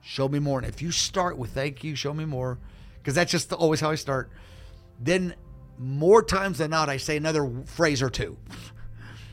[0.00, 0.58] Show me more.
[0.58, 2.58] And if you start with thank you, show me more,
[3.02, 4.30] because that's just always how I start,
[5.00, 5.34] then
[5.76, 8.38] more times than not, I say another phrase or two.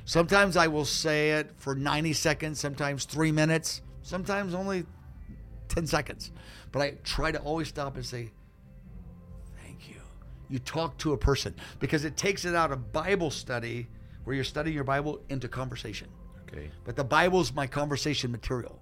[0.06, 4.86] Sometimes I will say it for 90 seconds, sometimes three minutes, sometimes only
[5.68, 6.32] 10 seconds.
[6.72, 8.32] But I try to always stop and say,
[9.64, 10.02] Thank you.
[10.50, 13.88] You talk to a person because it takes it out of Bible study
[14.24, 16.08] where you're studying your Bible into conversation.
[16.48, 16.72] Okay.
[16.86, 18.82] But the Bible's my conversation material.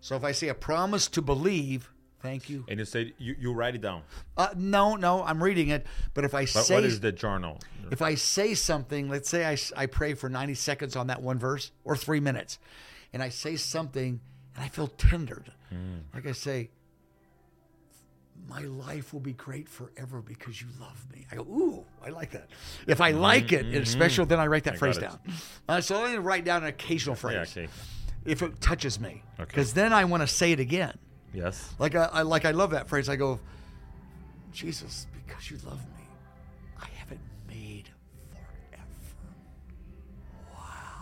[0.00, 1.90] So if I say a promise to believe,
[2.22, 2.64] thank you.
[2.68, 4.02] And you say you, you write it down.
[4.36, 5.86] Uh, no, no, I'm reading it.
[6.14, 7.60] But if I But say what is the journal?
[7.90, 11.38] if I say something, let's say I, I pray for 90 seconds on that one
[11.38, 12.58] verse or three minutes,
[13.12, 14.20] and I say something
[14.54, 15.52] and I feel tendered.
[16.14, 16.70] Like I say,
[18.48, 21.26] my life will be great forever because you love me.
[21.32, 22.48] I go, ooh, I like that.
[22.86, 25.18] If I like it, it's special, then I write that I phrase down.
[25.68, 27.20] Uh, so I only write down an occasional Yeah.
[27.20, 27.68] phrase Okay.
[28.24, 29.46] if it touches me, Okay.
[29.48, 30.96] because then I want to say it again.
[31.36, 31.74] Yes.
[31.78, 33.10] Like I, I like I love that phrase.
[33.10, 33.38] I go,
[34.52, 36.04] Jesus, because you love me,
[36.80, 37.90] I have it made
[38.32, 38.82] forever.
[40.54, 40.96] Wow.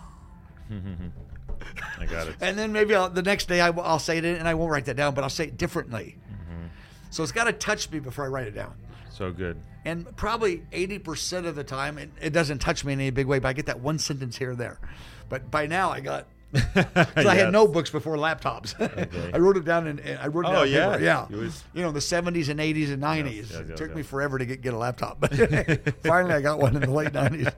[2.01, 2.35] I got it.
[2.41, 4.87] And then maybe I'll, the next day I, will say it and I won't write
[4.87, 6.17] that down, but I'll say it differently.
[6.29, 6.67] Mm-hmm.
[7.11, 8.75] So it's got to touch me before I write it down.
[9.11, 9.57] So good.
[9.85, 13.39] And probably 80% of the time, it, it doesn't touch me in any big way,
[13.39, 14.81] but I get that one sentence here or there.
[15.29, 16.27] But by now, I got.
[16.75, 18.75] 'cause I had notebooks before laptops.
[19.35, 20.71] I wrote it down and I wrote it Oh, down.
[20.71, 20.91] yeah.
[20.93, 21.05] paper.
[21.05, 21.27] yeah.
[21.31, 23.35] You was- You know, the 70s and 80s and 90s.
[23.37, 25.33] yes, it yes, took me forever to get, get a laptop, but
[26.05, 27.53] finally I got one in the late 90s.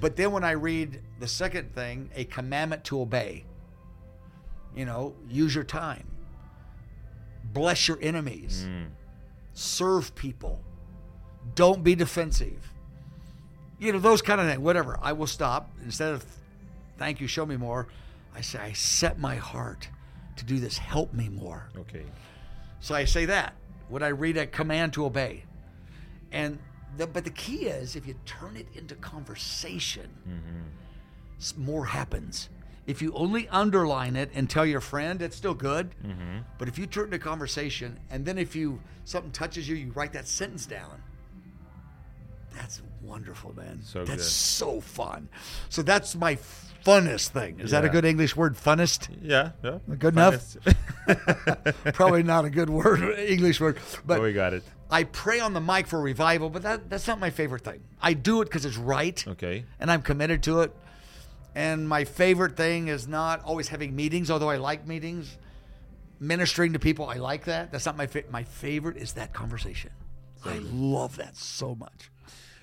[0.00, 3.44] but then when I read the second thing, a commandment to obey,
[4.74, 6.06] you know, use your time,
[7.52, 8.84] bless your enemies, hmm.
[9.52, 10.60] serve people,
[11.54, 12.72] don't be defensive.
[13.78, 14.98] You know, those kind of things, whatever.
[15.00, 15.70] I will stop.
[15.82, 16.24] Instead of
[17.00, 17.88] thank you, show me more,
[18.36, 19.88] I say, I set my heart
[20.36, 20.76] to do this.
[20.76, 21.70] Help me more.
[21.76, 22.04] Okay.
[22.80, 23.54] So I say that
[23.88, 25.44] when I read a command to obey.
[26.30, 26.58] And
[26.98, 30.68] the, but the key is if you turn it into conversation, mm-hmm.
[31.38, 32.50] s- more happens.
[32.86, 35.94] If you only underline it and tell your friend, it's still good.
[36.04, 36.40] Mm-hmm.
[36.58, 39.90] But if you turn it into conversation, and then if you something touches you, you
[39.92, 41.02] write that sentence down.
[42.54, 43.80] That's wonderful, man.
[43.82, 44.30] So that's good.
[44.30, 45.28] so fun.
[45.70, 46.36] So that's my
[46.84, 47.60] funnest thing.
[47.60, 48.56] Is that a good English word?
[48.56, 49.08] Funnest?
[49.22, 49.52] Yeah.
[49.62, 49.78] yeah.
[49.98, 50.56] Good enough?
[51.94, 53.78] Probably not a good word, English word.
[54.06, 54.62] But oh, we got it.
[54.90, 57.80] I pray on the mic for revival, but that, that's not my favorite thing.
[58.02, 59.64] I do it because it's right, Okay.
[59.78, 60.74] and I'm committed to it.
[61.54, 65.36] And my favorite thing is not always having meetings, although I like meetings.
[66.22, 67.72] Ministering to people, I like that.
[67.72, 68.98] That's not my fa- my favorite.
[68.98, 69.90] Is that conversation?
[70.44, 72.10] I love that so much.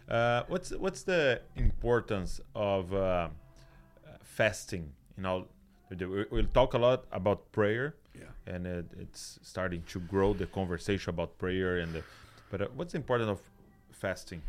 [0.08, 3.30] Uh, what's what's the importance of uh,
[4.42, 4.94] fasting?
[5.18, 5.48] You know,
[5.90, 8.32] we- we'll talk a lot about prayer, Yeah.
[8.54, 11.78] and it, it's starting to grow the conversation about prayer.
[11.80, 12.04] And the,
[12.52, 13.40] but uh, what's the importance of
[13.92, 14.42] fasting?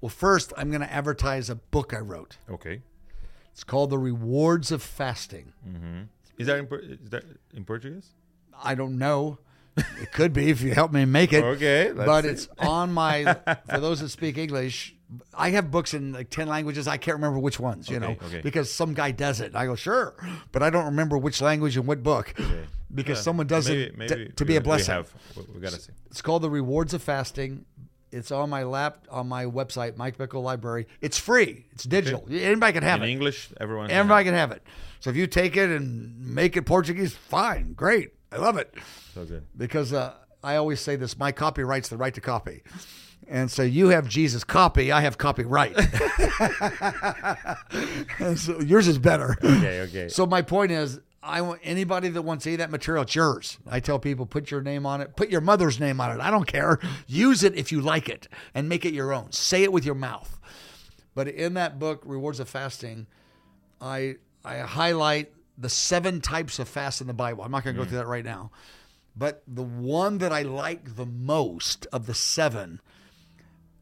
[0.00, 2.38] Well, first, I'm going to advertise a book I wrote.
[2.48, 2.76] Okay,
[3.52, 5.52] It's called The Rewards of Fasting.
[6.38, 6.66] is that in,
[7.04, 7.24] is that
[7.54, 8.08] in Portuguese?
[8.70, 9.38] I don't know.
[9.76, 11.42] It could be if you help me make it.
[11.42, 12.28] Okay, but see.
[12.30, 13.24] it's on my.
[13.68, 14.94] For those that speak English,
[15.36, 16.86] I have books in like ten languages.
[16.86, 17.88] I can't remember which ones.
[17.90, 18.40] You Okay, know, okay.
[18.40, 19.56] because some guy does it.
[19.56, 20.14] I go sure,
[20.52, 22.34] but I don't remember which language and what book.
[22.94, 24.92] Because Yeah, someone does maybe, it maybe to, to we- be a blessing.
[24.92, 25.12] we have-
[25.54, 25.92] we, gotta see.
[26.10, 27.64] It's called The Rewards of Fasting.
[28.12, 30.86] It's on my lap on my website, Mike Bickle Library.
[31.00, 31.66] It's free.
[31.72, 32.24] It's digital.
[32.30, 33.10] Anybody can have In it.
[33.12, 33.90] English, everyone.
[33.90, 34.62] Everybody can have it.
[35.00, 38.12] So if you take it and make it Portuguese, fine, great.
[38.34, 38.74] I love it.
[39.14, 39.44] So good.
[39.56, 42.62] because uh, I always say this: my copyright's the right to copy.
[43.26, 45.74] And so you have Jesus copy, I have copyright.
[48.36, 49.36] So yours is better.
[49.42, 50.08] Okay, okay.
[50.08, 53.58] So my point is, I want anybody that wants to see that material, it's yours.
[53.66, 56.20] I tell people, put your name on it, put your mother's name on it.
[56.20, 56.78] I don't care.
[57.06, 59.32] Use it if you like it, and make it your own.
[59.32, 60.38] Say it with your mouth.
[61.14, 63.06] But in that book, Rewards of Fasting,
[63.80, 67.44] I I highlight the seven types of fast in the Bible.
[67.44, 68.50] I'm not going to go through that right now,
[69.16, 72.80] but the one that I like the most of the seven,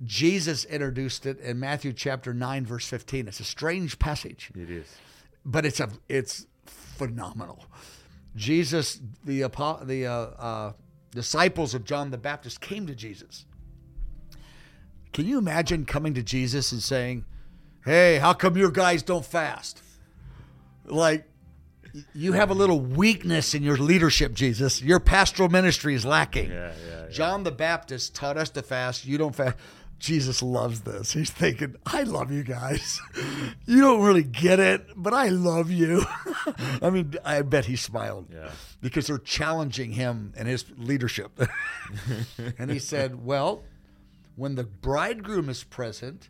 [0.05, 3.29] Jesus introduced it in Matthew chapter nine, verse 15.
[3.29, 4.87] It's a strange passage It is.
[5.45, 7.65] but it's a it's phenomenal.
[8.37, 9.41] Jesus, the
[9.85, 10.73] the uh, uh,
[11.11, 13.45] disciples of John the Baptist came to Jesus.
[15.13, 17.25] Can you imagine coming to Jesus and saying,
[17.85, 19.83] "Hey, how come your guys don't fast?"
[20.87, 21.29] Like
[22.15, 24.81] you have a little weakness in your leadership, Jesus.
[24.83, 26.51] Your pastoral ministry is lacking.
[26.51, 27.09] Yeah, yeah, yeah.
[27.11, 29.05] John the Baptist taught us to fast.
[29.05, 29.57] You don't fast.
[29.99, 31.13] Jesus loves this.
[31.13, 33.01] He's thinking, I love you guys.
[33.67, 36.05] You don't really get it, but I love you.
[36.83, 38.51] I mean, I bet he smiled Yeah.
[38.81, 41.41] because they're challenging him and his leadership.
[42.59, 43.63] and he said, Well,
[44.35, 46.29] when the bridegroom is present,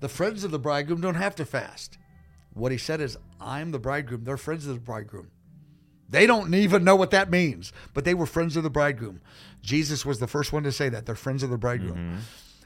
[0.00, 1.98] the friends of the bridegroom don't have to fast.
[2.52, 4.24] What he said is, I'm the bridegroom.
[4.24, 5.30] They're friends of the bridegroom.
[6.08, 9.20] They don't even know what that means, but they were friends of the bridegroom.
[9.62, 11.06] Jesus was the first one to say that.
[11.06, 11.96] They're friends of the bridegroom.
[11.96, 12.18] Mm-hmm.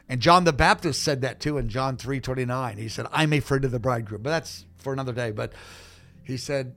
[0.09, 2.79] And John the Baptist said that too in John 3:29.
[2.79, 5.53] He said, "I'm a friend of the bridegroom." But that's for another day, but
[6.23, 6.75] he said,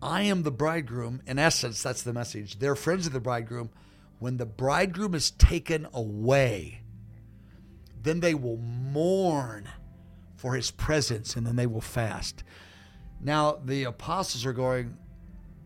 [0.00, 2.58] "I am the bridegroom." In essence, that's the message.
[2.58, 3.70] They're friends of the bridegroom.
[4.18, 6.82] When the bridegroom is taken away,
[8.02, 9.68] then they will mourn
[10.38, 12.42] for his presence and then they will fast.
[13.20, 14.96] Now, the apostles are going,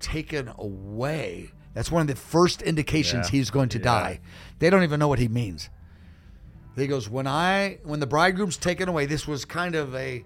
[0.00, 1.50] taken away.
[1.74, 3.30] That's one of the first indications Yeah.
[3.38, 3.84] he's going to Yeah.
[3.84, 4.20] die.
[4.58, 5.68] They don't even know what he means.
[6.74, 10.24] He goes, when I when the bridegroom's taken away, this was kind of a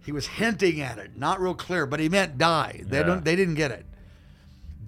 [0.00, 2.80] he was hinting at it, not real clear, but he meant die.
[2.86, 3.02] They Yeah.
[3.04, 3.84] don't they didn't get it.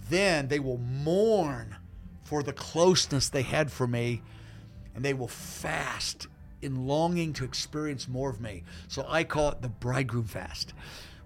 [0.08, 1.74] Then they will mourn
[2.22, 4.22] for the closeness they had for me,
[4.94, 6.28] and they will fast
[6.66, 8.64] in longing to experience more of me.
[8.88, 10.74] So I call it the bridegroom fast.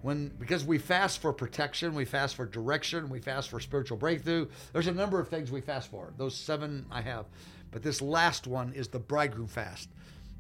[0.03, 4.47] When because we fast for protection, we fast for direction, we fast for spiritual breakthrough.
[4.73, 6.13] There's a number of things we fast for.
[6.17, 7.27] Those seven I have.
[7.71, 9.89] But this last one is the bridegroom fast.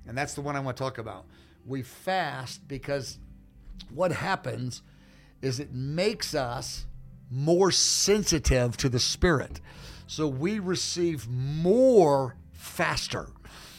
[0.07, 1.26] And that's the one I want to talk about.
[1.66, 3.18] We fast because
[3.92, 4.82] what happens
[5.42, 6.86] is it makes us
[7.30, 9.61] more sensitive to the spirit.
[10.07, 13.28] So we receive more faster.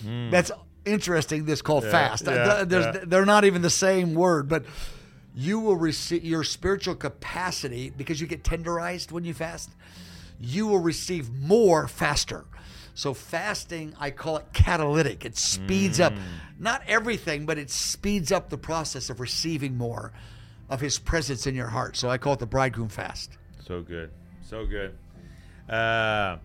[0.04, 0.30] Hmm.
[0.30, 0.52] That's
[0.86, 1.46] interesting.
[1.46, 2.26] This called fast.
[2.26, 2.32] Hmm.
[2.32, 3.04] yeah, There's- yeah.
[3.06, 4.66] They're not even the same word, but
[5.36, 9.70] you will receive your spiritual capacity because you get tenderized when you fast.
[10.40, 12.46] You will receive more faster.
[12.94, 15.24] So fasting, I call it catalytic.
[15.24, 16.14] It speeds up
[16.60, 20.12] not everything, but it speeds up the process of receiving more
[20.70, 21.96] of His presence in your heart.
[21.96, 23.38] So I call it the bridegroom fast.
[23.66, 24.10] So good,
[24.42, 24.98] so good.
[25.70, 26.38] Uh,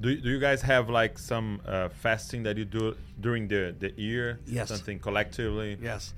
[0.00, 3.92] do, do you guys have like some uh, fasting that you do during the the
[4.00, 4.40] year?
[4.46, 4.68] Yes.
[4.68, 5.78] Something collectively.
[5.80, 6.14] Yes.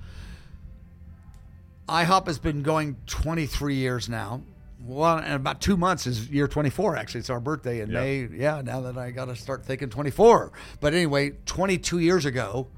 [1.89, 4.43] IHOP has been going 23 years now.
[4.85, 7.21] Well, in about two months is year 24, actually.
[7.21, 8.01] It's our birthday in Yeah.
[8.01, 8.29] May.
[8.31, 10.53] Yeah, now that I got to start thinking 24.
[10.81, 12.69] But anyway, 22 years ago,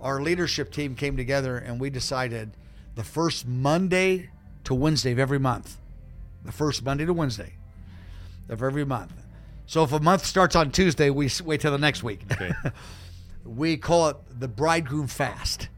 [0.00, 2.52] our leadership team came together and we decided
[2.94, 4.30] the first Monday
[4.64, 5.76] to Wednesday of every month,
[6.44, 7.54] the first Monday to Wednesday
[8.48, 9.12] of every month.
[9.66, 12.22] So if a month starts on Tuesday, we wait till the next week.
[12.32, 12.52] Okay.
[13.44, 15.68] we call it the bridegroom fast.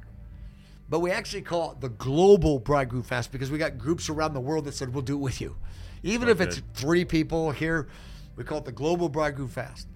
[0.90, 4.40] But we actually call it the global bridegroom fast because we got groups around the
[4.40, 5.56] world that said we'll do it with you.
[6.02, 7.88] Even if it's three people here,
[8.36, 9.88] we call it the global bridegroom fast.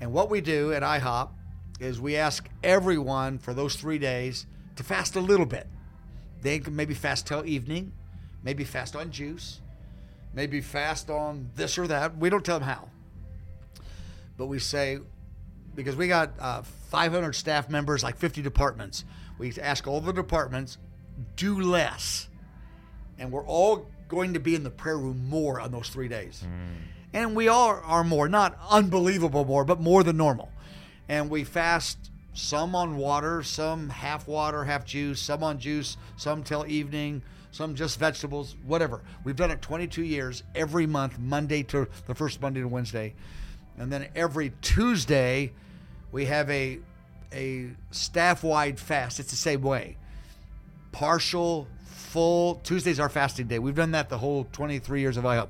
[0.00, 1.30] And what we do at IHOP
[1.78, 5.66] is we ask everyone for those three days to fast a little bit.
[6.42, 7.92] They can maybe fast till evening,
[8.42, 9.60] maybe fast on juice,
[10.34, 12.16] maybe fast on this or that.
[12.18, 12.90] We don't tell them how.
[14.36, 14.98] But we say,
[15.74, 19.04] because we got uh, 500 staff members, like 50 departments.
[19.38, 20.78] We ask all the departments,
[21.36, 22.28] do less.
[23.18, 26.44] And we're all going to be in the prayer room more on those three days.
[27.12, 30.50] And we all are more, not unbelievable more, but more than normal.
[31.08, 36.42] And we fast some on water, some half water, half juice, some on juice, some
[36.42, 37.22] till evening,
[37.52, 39.02] some just vegetables, whatever.
[39.24, 43.14] We've done it 22 years, every month, Monday to the first Monday to Wednesday.
[43.78, 45.52] And then every Tuesday,
[46.12, 46.78] we have a
[47.32, 49.20] a staff wide fast.
[49.20, 49.96] It's the same way.
[50.92, 52.56] Partial, full.
[52.56, 53.58] Tuesday's our fasting day.
[53.58, 55.48] We've done that the whole 23 years of IHOP.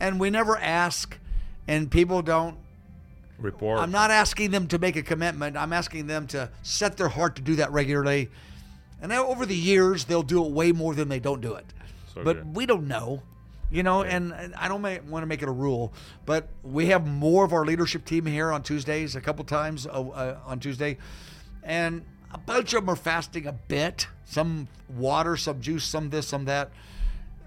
[0.00, 1.18] And we never ask,
[1.66, 2.58] and people don't.
[3.38, 3.80] Report.
[3.80, 5.56] I'm not asking them to make a commitment.
[5.56, 8.30] I'm asking them to set their heart to do that regularly.
[9.00, 11.66] And over the years, they'll do it way more than they don't do it.
[12.14, 12.56] So but good.
[12.56, 13.22] we don't know,
[13.74, 14.02] you know.
[14.02, 15.92] And, and I don't want to make it a rule,
[16.24, 19.90] but we have more of our leadership team here on Tuesdays, a couple times uh,
[19.90, 20.96] uh, on Tuesday,
[21.62, 24.06] and a bunch of them are fasting a bit.
[24.24, 26.70] Some water, some juice, some this, some that,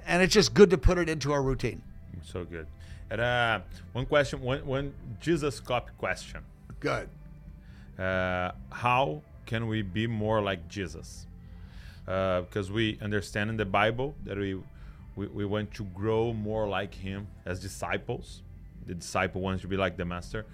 [0.05, 1.81] and it's just good to put it into our routine.
[2.23, 2.67] So good.
[3.09, 3.59] And uh,
[3.93, 6.41] one question, one one Jesus copy question.
[6.79, 7.09] Good.
[7.97, 11.25] Uh, how can we be more like Jesus?
[12.07, 14.57] Uh, because we understand in the Bible that we,
[15.17, 18.41] we we want to grow more like Him as disciples.
[18.85, 20.45] The disciple wants to be like the Master.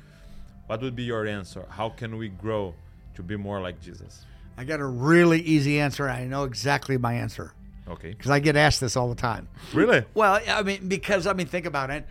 [0.67, 1.65] What would be your answer?
[1.69, 2.73] How can we grow
[3.15, 4.25] to be more like Jesus?
[4.57, 6.07] I got a really easy answer.
[6.09, 7.53] I know exactly my answer
[7.87, 8.11] Okay.
[8.11, 9.47] because I get asked this all the time.
[9.73, 10.03] Really?
[10.13, 12.05] Well, I mean, because I mean, think about it.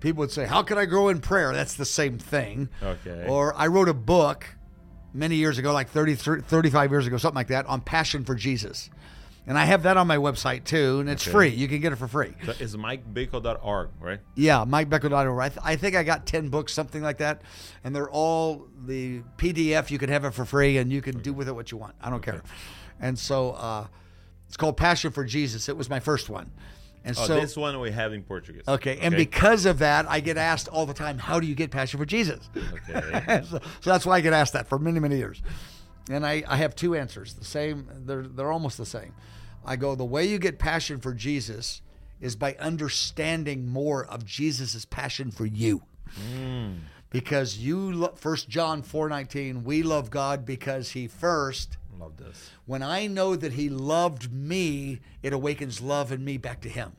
[0.00, 2.68] People would say, "How can I grow in prayer?" That's the same thing.
[2.82, 3.24] Okay.
[3.26, 4.46] Or I wrote a book
[5.14, 8.90] many years ago, like 30, 35 years ago, something like that, on passion for Jesus,
[9.46, 11.30] and I have that on my website too, and it's Okay.
[11.32, 11.48] free.
[11.50, 12.34] You can get it for free.
[12.44, 14.20] So it's MikeBaco.org, right?
[14.34, 15.40] Yeah, MikeBickle.org.
[15.40, 17.42] I, th- I think I got 10 books, something like that.
[17.84, 19.90] And they're all the PDF.
[19.90, 21.94] You can have it for free and you can do with it what you want.
[22.00, 22.42] I don't care.
[23.00, 23.86] And so uh,
[24.48, 25.68] it's called Passion for Jesus.
[25.68, 26.50] It was my first one.
[27.04, 28.62] And Oh, so, this one we have in Portuguese.
[28.66, 28.98] okay.
[29.00, 32.00] And because of that, I get asked all the time, how do you get Passion
[32.00, 32.50] for Jesus?
[32.90, 33.42] Okay.
[33.48, 35.40] so, so that's why I get asked that for many, many years.
[36.10, 37.34] And I, I have two answers.
[37.34, 39.12] The same, they're, they're almost the same.
[39.66, 41.82] I go, the way you get passion for Jesus
[42.20, 45.82] is by understanding more of Jesus' passion for you.
[46.32, 46.78] Mm.
[47.10, 52.50] Because you, lo- 1 John 4.19, we love God because he first, Love this.
[52.64, 56.92] when I know that he loved me, it awakens love in me back to him.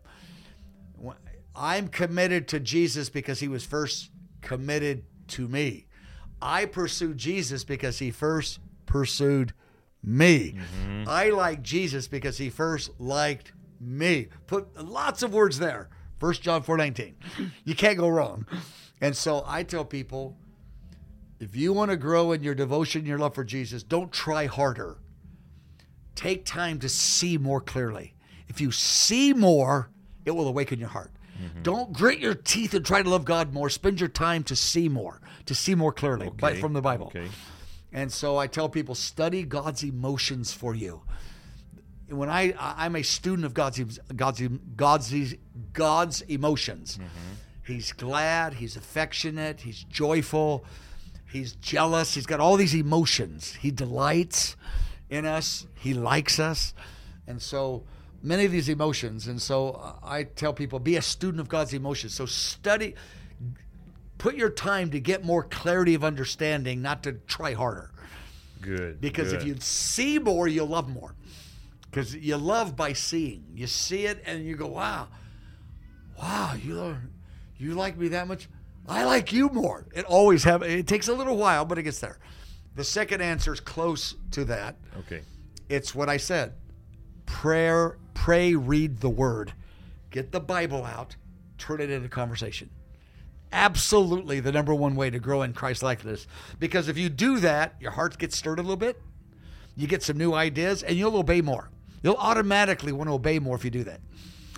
[1.55, 4.11] I'm committed to Jesus because he was first
[4.41, 5.87] committed to me.
[6.41, 9.53] I pursue Jesus because he first pursued
[10.03, 10.55] me.
[10.55, 11.03] Mm-hmm.
[11.07, 14.27] I like Jesus because he first liked me.
[14.47, 15.89] Put lots of words there.
[16.19, 17.13] 1 John 4:19.
[17.63, 18.45] You can't go wrong.
[19.01, 20.37] And so I tell people
[21.39, 24.97] if you want to grow in your devotion, your love for Jesus, don't try harder.
[26.15, 28.15] Take time to see more clearly.
[28.47, 29.91] If you see more,
[30.25, 31.11] it will awaken your heart.
[31.39, 31.61] Mm-hmm.
[31.61, 33.69] Don't grit your teeth and try to love God more.
[33.69, 37.07] Spend your time to see more, to see more clearly by, from the Bible.
[37.07, 37.27] okay.
[37.91, 41.01] And so I tell people study God's emotions for you.
[42.09, 44.41] When I I'm a student of God's God's
[44.75, 45.35] God's
[45.73, 46.97] God's emotions.
[46.97, 47.73] Mm-hmm.
[47.73, 50.63] He's glad, he's affectionate, he's joyful,
[51.29, 53.55] he's jealous, he's got all these emotions.
[53.55, 54.55] He delights
[55.09, 56.73] in us, he likes us.
[57.27, 57.83] And so
[58.23, 62.13] many of these emotions and so I tell people be a student of God's emotions.
[62.13, 62.95] So study
[64.17, 67.91] put your time to get more clarity of understanding, not to try harder.
[68.61, 68.99] Good.
[68.99, 71.15] Because if you see more, you'll love more.
[71.89, 73.45] Because you love by seeing.
[73.53, 75.07] You see it and you go, wow,
[76.19, 76.97] wow, you
[77.57, 78.49] you like me that much?
[78.87, 79.85] I like you more.
[79.93, 80.63] It always have.
[80.63, 82.19] It takes a little while, but it gets there.
[82.75, 84.75] The second answer is close to that.
[84.99, 85.21] Okay.
[85.69, 86.53] It's what I said.
[87.25, 89.53] Prayer, pray, read the word.
[90.11, 91.15] Get the Bible out,
[91.57, 92.69] turn it into conversation.
[93.51, 96.27] Absolutely the number one way to grow in Christ likeness.
[96.59, 99.01] Because if you do that, your heart gets stirred a little bit,
[99.75, 101.69] you get some new ideas, and you'll obey more.
[102.03, 104.01] You'll automatically want to obey more if you do that.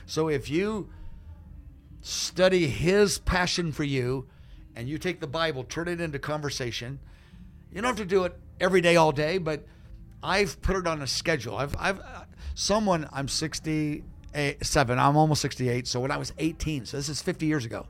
[0.05, 0.89] So if you
[2.01, 4.27] study his passion for you
[4.75, 6.99] and you take the Bible, turn it into conversation,
[7.71, 9.65] you don't have to do it every day, all day, but
[10.23, 11.57] I've put it on a schedule.
[11.57, 12.23] I've, I've, uh,
[12.55, 15.87] someone, I'm 67, I'm almost 68.
[15.87, 17.85] So when I was 18, so this is 50 years ago,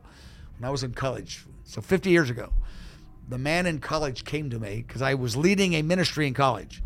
[0.60, 2.52] when I was in college, so 50 years ago,
[3.30, 6.84] the man in college came to me because I was leading a ministry in college,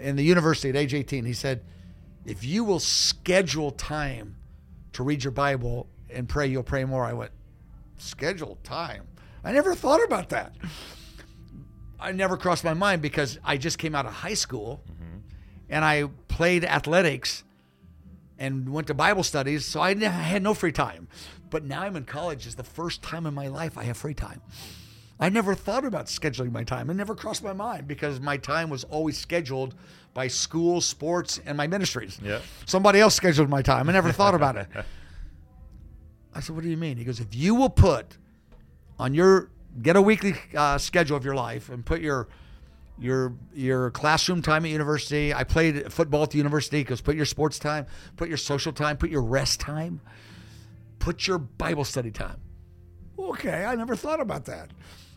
[0.00, 1.24] in the university at age 18.
[1.24, 1.64] He said,
[2.24, 4.36] if you will schedule time
[4.92, 7.04] to read your Bible and pray, you'll pray more.
[7.04, 7.32] I went,
[7.98, 9.08] schedule time?
[9.42, 10.54] I never thought about that.
[11.98, 15.18] I never crossed my mind because I just came out of high school mm-hmm.
[15.70, 17.42] and I played athletics
[18.38, 21.08] and went to Bible studies, so I had no free time.
[21.54, 22.46] But now I'm in college.
[22.46, 24.42] It's the first time in my life I have free time.
[25.20, 26.90] I never thought about scheduling my time.
[26.90, 29.76] It never crossed my mind because my time was always scheduled
[30.14, 32.18] by school, sports, and my ministries.
[32.20, 32.40] Yeah.
[32.66, 33.88] Somebody else scheduled my time.
[33.88, 34.66] I never thought about it.
[36.34, 38.18] I said, "What do you mean?" He goes, "If you will put
[38.98, 42.26] on your get a weekly uh, schedule of your life and put your
[42.98, 45.32] your your classroom time at university.
[45.32, 47.86] I played football at the university because put your sports time,
[48.16, 50.00] put your social time, put your rest time,
[51.04, 52.40] put your Bible study time.
[53.18, 54.70] Okay, I never thought about that.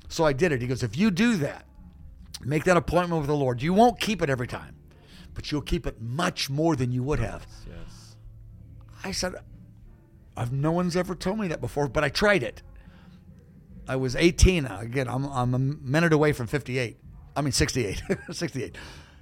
[0.09, 0.61] So I did it.
[0.61, 1.65] He goes, if you do that,
[2.43, 3.61] make that appointment with the Lord.
[3.61, 4.75] You won't keep it every time,
[5.33, 7.47] but you'll keep it much more than you would have.
[7.65, 8.15] Yes.
[9.01, 9.35] I said,
[10.35, 12.61] I've no one's ever told me that before, but I tried it.
[13.87, 14.65] I was 18.
[14.65, 16.97] Uh, again, I'm, I'm a minute away from 58.
[17.33, 18.03] I mean, 68.
[18.31, 18.77] 68.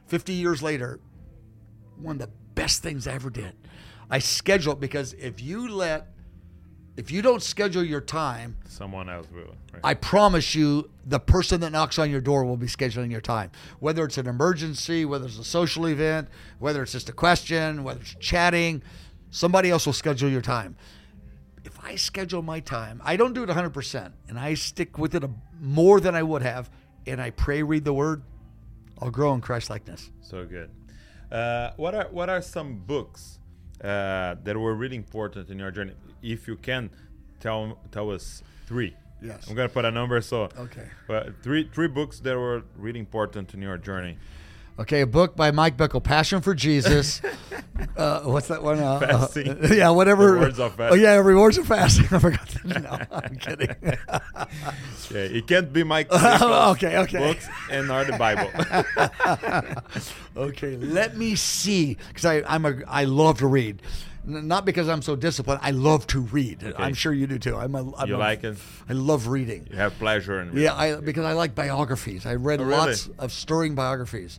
[0.07, 0.99] 50 years later,
[2.01, 3.53] one of the best things I ever did.
[4.09, 6.14] I scheduled because if you let,
[6.98, 9.56] if you don't schedule your time, Someone else will.
[9.74, 9.82] Right?
[9.84, 13.52] I promise you, the person that knocks on your door will be scheduling your time.
[13.80, 16.30] Whether it's an emergency, whether it's a social event,
[16.60, 18.82] whether it's just a question, whether it's chatting,
[19.30, 20.76] somebody else will schedule your time.
[21.64, 25.24] If I schedule my time, I don't do it 100%, and I stick with it
[25.24, 25.30] a,
[25.60, 26.70] more than I would have,
[27.08, 28.24] and I pray, read the word,
[29.02, 30.10] I'll grow in Christ likeness.
[30.22, 30.70] So good.
[31.32, 33.39] Uh, what are what are some books
[33.84, 35.93] uh, that were really important in your journey?
[36.21, 36.89] If you can,
[37.39, 38.95] tell tell us three.
[39.21, 39.47] Yes.
[39.49, 40.19] I'm gonna put a number.
[40.21, 40.88] So Okay.
[41.07, 44.17] But three three books that were really important in your journey.
[44.78, 47.21] Okay, a book by Mike Bickle, Passion for Jesus.
[47.97, 48.78] uh, what's that one?
[48.80, 49.49] Uh, Fasting.
[49.51, 50.34] uh, yeah, whatever.
[50.34, 52.07] Rewards of Oh, yeah, rewards of fasting.
[52.11, 52.84] I forgot that.
[52.84, 53.69] No, I'm kidding.
[55.11, 56.11] Yeah, it can't be Mike.
[56.11, 57.17] Okay, okay.
[57.19, 58.51] Books and not the Bible.
[60.36, 63.82] okay, let me see, because I I'm a I love to read,
[64.26, 65.61] not because I'm so disciplined.
[65.64, 66.73] I love to read.
[66.77, 67.56] I'm sure you do too.
[67.56, 68.57] I'm a I'm you a- like it?
[68.89, 69.68] I love reading.
[69.72, 70.49] You have pleasure in.
[70.49, 70.64] Reading.
[70.64, 72.26] Yeah, I because I like biographies.
[72.26, 72.77] I read Oh, really?
[72.77, 74.38] lots of stirring biographies.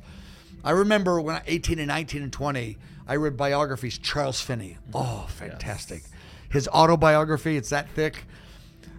[0.67, 2.77] I remember when I 18 and 19 and 20,
[3.07, 3.99] I read biographies.
[3.99, 4.79] Charles Finney.
[4.91, 4.97] Mm-hmm.
[4.97, 6.03] Oh, fantastic.
[6.51, 8.25] His autobiography, it's that thick.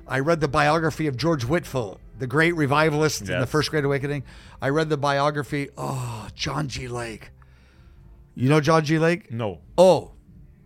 [0.07, 4.23] I read the biography of George Whitefield, the great revivalist in the First Great Awakening.
[4.61, 6.87] I read the biography, oh, John G.
[6.87, 7.31] Lake.
[8.33, 8.97] You know John G.
[8.97, 9.29] Lake?
[9.31, 10.13] No, Oh,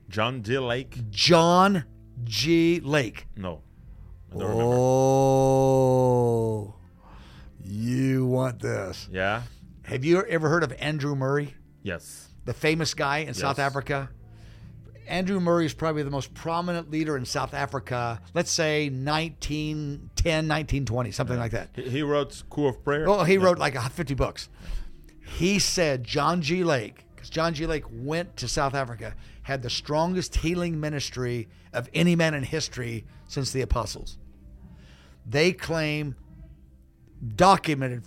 [0.08, 0.60] John D.
[0.60, 1.10] Lake.
[1.10, 1.86] John
[2.26, 2.80] G.
[2.82, 3.26] Lake.
[3.36, 3.62] No,
[4.32, 4.64] don't remember.
[4.76, 6.76] Oh,
[7.64, 9.08] you want this.
[9.12, 9.44] Yeah.
[9.92, 11.54] Have you ever heard of Andrew Murray,
[11.84, 12.30] Yes.
[12.46, 14.10] the famous guy in South Africa?
[15.06, 21.12] Andrew Murray is probably the most prominent leader in South Africa, let's say 1910, 1920,
[21.12, 21.72] something like that.
[21.76, 23.10] He, wrote School of Prayer.
[23.10, 23.44] Oh, he Yeah.
[23.44, 24.48] wrote like 50 books.
[25.26, 26.64] He said John G.
[26.64, 27.66] Lake, because John G.
[27.66, 33.04] Lake went to South Africa, had the strongest healing ministry of any man in history
[33.28, 34.18] since the apostles.
[35.26, 36.16] They claim
[37.36, 38.06] documented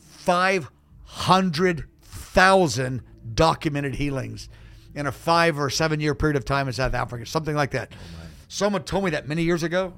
[1.15, 3.03] 500,000
[3.35, 4.49] documented healings
[4.95, 7.93] in a five or seven year period of time in South Africa, something like that.
[8.49, 9.95] Someone told me that many years ago.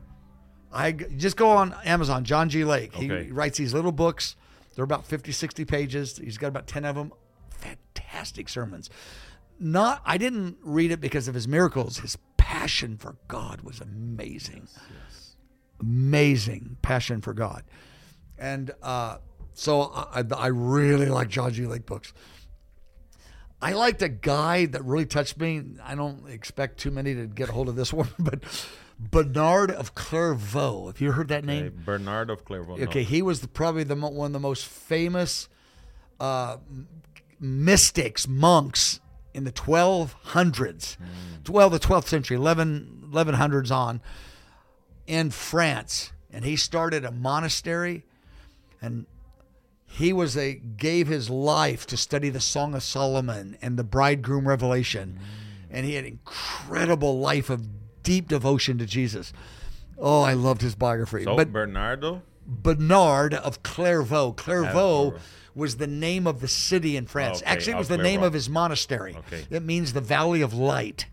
[0.72, 2.64] I just go on Amazon, John G.
[2.64, 2.94] Lake.
[2.94, 3.30] He Okay.
[3.30, 4.36] writes these little books.
[4.74, 6.18] They're about 50, 60 pages.
[6.18, 7.12] He's got about 10 of them.
[7.50, 8.90] Fantastic sermons.
[9.58, 11.98] Not I didn't read it because of his miracles.
[11.98, 14.68] His passion for God was amazing.
[15.80, 17.62] Amazing passion for God.
[18.38, 19.18] And uh,
[19.56, 21.66] so I, I really like John G.
[21.66, 22.12] Lake books.
[23.60, 25.62] I liked a guy that really touched me.
[25.82, 28.40] I don't expect too many to get a hold of this one, but
[28.98, 30.88] Bernard of Clairvaux.
[30.88, 31.66] Have you heard that name?
[31.66, 32.76] Okay, Bernard of Clairvaux.
[32.76, 32.84] no.
[32.84, 35.48] Okay, he was the, probably the one of the most famous
[36.20, 36.58] uh,
[37.40, 39.00] mystics, monks
[39.32, 40.96] in the 1200s,
[41.48, 44.02] well, the 12th century, 11, 1100s on,
[45.06, 46.12] in France.
[46.30, 48.04] And he started a monastery,
[48.82, 49.06] and
[49.86, 54.46] he was a gave his life to study the Song of Solomon and the Bridegroom
[54.46, 55.66] Revelation, mm.
[55.70, 57.66] and he had an incredible life of
[58.02, 59.32] deep devotion to Jesus.
[59.98, 61.24] Oh, I loved his biography.
[61.24, 62.22] So but Bernardo.
[62.46, 64.32] Bernard of Clairvaux.
[64.32, 65.14] Clairvaux
[65.54, 67.40] was the name of the city in France.
[67.40, 69.16] Okay, Actually, it was the name of his monastery.
[69.16, 69.46] Okay.
[69.50, 71.06] It means the Valley of Light.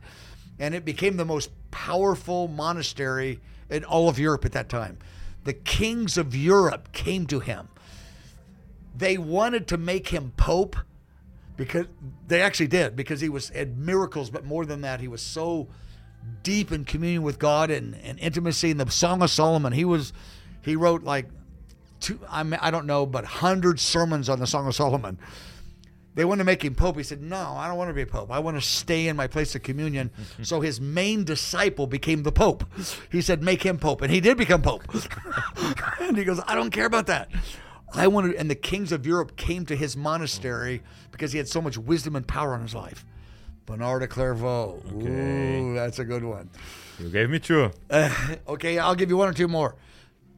[0.60, 3.40] And it became the most powerful monastery
[3.70, 5.00] in all of Europe at that time.
[5.46, 7.70] The kings of Europe came to him.
[8.96, 10.76] They wanted to make him pope
[11.56, 11.88] because
[12.28, 15.68] they actually did because he was had miracles, but more than that, he was so
[16.42, 18.72] deep in communion with God and, and intimacy.
[18.72, 20.14] In the Song of Solomon, he was
[20.62, 21.28] he wrote like
[22.00, 25.18] two I mean, I don't know, but hundred sermons on the Song of Solomon.
[26.16, 26.98] They wanted to make him pope.
[26.98, 28.32] He said, "No, I don't want to be a pope.
[28.32, 30.12] I want to stay in my place of communion."
[30.44, 32.66] so his main disciple became the pope.
[33.12, 34.84] He said, "Make him pope," and he did become pope.
[36.00, 37.30] and he goes, "I don't care about that.
[37.94, 41.62] I wanted." And the kings of Europe came to his monastery because he had so
[41.62, 43.06] much wisdom and power in his life.
[43.66, 44.82] Bernard de Clairvaux.
[44.96, 45.60] Okay.
[45.62, 46.50] Ooh, that's a good one.
[47.00, 47.72] You gave me two.
[48.48, 49.76] Okay, I'll give you one or two more.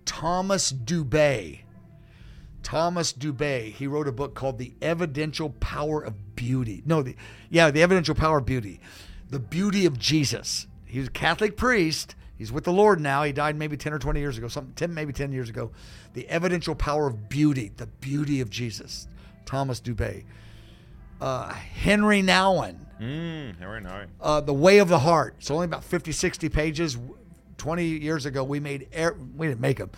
[0.06, 1.61] Thomas Dubay.
[2.61, 3.72] Thomas Dubay.
[3.72, 6.84] He wrote a book called The Evidential Power of Beauty.
[6.86, 7.15] No, the
[7.49, 8.80] yeah, The Evidential Power of Beauty.
[9.30, 10.68] The Beauty of Jesus.
[10.86, 12.15] He was a Catholic priest.
[12.38, 13.23] He's with the Lord now.
[13.23, 15.72] He died maybe 10 or 20 years ago, something 10 maybe 10 years ago.
[16.15, 19.07] The Evidential Power of Beauty, the beauty of Jesus.
[19.45, 20.23] Thomas Dubay.
[21.19, 22.77] Uh, Henri Nouwen.
[23.01, 24.07] Mm, Henri Nouwen.
[24.21, 25.35] Uh, the Way of the Heart.
[25.39, 26.97] It's only about 50, 60 pages.
[27.57, 29.91] 20 years ago, we made, er- we didn't make them.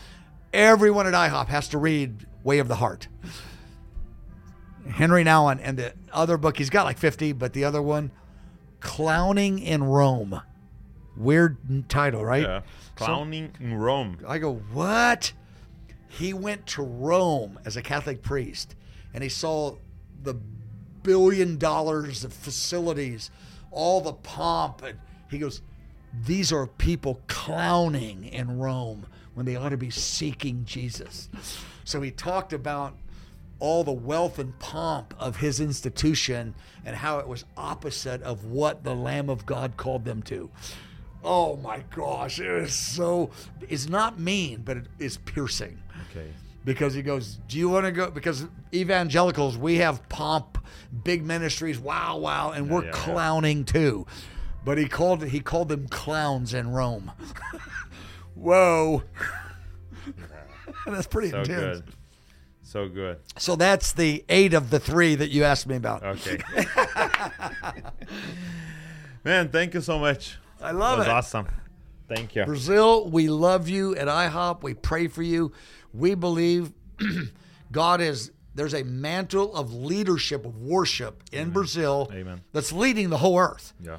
[0.54, 3.08] Everyone at IHOP has to read Way of the Heart.
[4.96, 8.12] Henri Nouwen and the other book, he's got like 50, but the other one,
[8.80, 10.42] Clowning in Rome.
[11.16, 11.58] Weird
[11.90, 12.44] title, right?
[12.44, 12.62] Yeah.
[12.96, 14.18] Clowning in Rome.
[14.28, 15.34] I go, what?
[16.08, 18.76] He went to Rome as a Catholic priest
[19.14, 19.76] and he saw
[20.24, 20.36] the
[21.04, 23.32] billion dollars of facilities,
[23.72, 24.84] all the pomp.
[24.84, 25.62] And he goes,
[26.26, 31.30] these are people clowning in Rome when they ought to be seeking Jesus.
[31.84, 32.96] So he talked about
[33.60, 36.54] all the wealth and pomp of his institution
[36.86, 40.50] and how it was opposite of what the Lamb of God called them to.
[41.24, 43.32] Oh my gosh, it is so,
[43.68, 45.80] it's not mean, but it is piercing
[46.12, 46.28] Okay.
[46.66, 50.58] because he goes, "Do you want to go?" Because evangelicals, we have pomp,
[51.04, 52.92] big ministries, wow, wow, and we're yeah, yeah.
[52.92, 54.06] clowning too.
[54.66, 57.12] But he called he called them clowns in Rome.
[58.36, 59.04] Whoa,
[60.86, 61.80] that's pretty So intense.
[61.80, 61.84] good.
[62.64, 63.20] So good.
[63.38, 66.04] So that's the eight of the three that you asked me about.
[66.04, 66.38] Okay.
[69.24, 70.38] Man, thank you so much.
[70.62, 71.12] I That love was it.
[71.14, 71.48] awesome.
[72.08, 72.46] Thank you.
[72.46, 74.64] Brazil, we love you at IHOP.
[74.64, 75.52] We pray for you.
[75.94, 76.72] We believe
[77.72, 82.42] God is there's a mantle of leadership of worship in Brazil Amen.
[82.54, 83.74] that's leading the whole earth.
[83.80, 83.98] Yeah.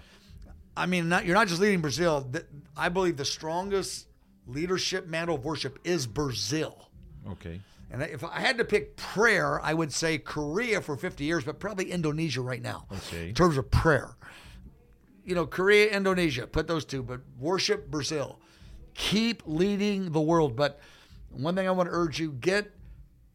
[0.76, 2.28] I mean, not, you're not just leading Brazil.
[2.76, 4.08] I believe the strongest
[4.46, 6.88] leadership mantle of worship is Brazil.
[7.30, 7.60] Okay.
[7.90, 11.58] And if I had to pick prayer, I would say Korea for 50 years, but
[11.58, 13.28] probably Indonesia right now Okay.
[13.28, 14.10] in terms of prayer.
[15.24, 18.40] You know, Korea, Indonesia, put those two, but worship Brazil.
[18.94, 20.56] Keep leading the world.
[20.56, 20.80] But
[21.30, 22.72] one thing I want to urge you get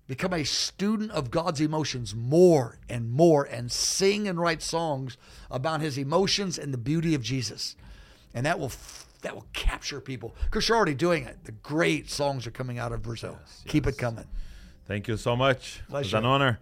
[0.08, 5.18] become a student of God's emotions more and more and sing and write songs
[5.50, 7.76] about his emotions and the beauty of Jesus.
[8.34, 8.72] And that will
[9.22, 10.36] that will capture people.
[10.46, 11.46] Because you're already doing it.
[11.46, 13.38] The great songs are coming out of Brazil.
[13.68, 14.26] Keep it coming.
[14.86, 15.82] Thank you so much.
[15.88, 16.60] It was an honor.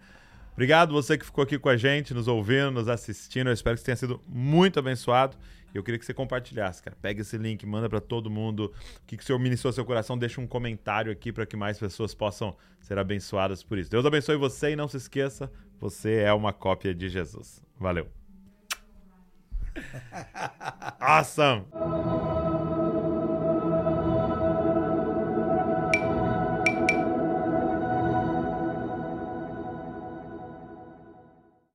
[0.56, 3.48] Obrigado você que ficou aqui com a gente, nos ouvindo, nos assistindo.
[3.48, 5.36] Eu espero que você tenha sido muito abençoado.
[5.74, 6.96] Eu queria que você compartilhasse, cara.
[7.00, 10.18] Pega esse link, manda para todo mundo o que, que o Senhor ministrou seu coração.
[10.18, 13.90] Deixa um comentário aqui para que mais pessoas possam ser abençoadas por isso.
[13.90, 15.50] Deus abençoe você e não se esqueça,
[15.80, 17.62] você é uma cópia de Jesus.
[17.78, 18.08] Valeu.
[21.00, 21.64] awesome.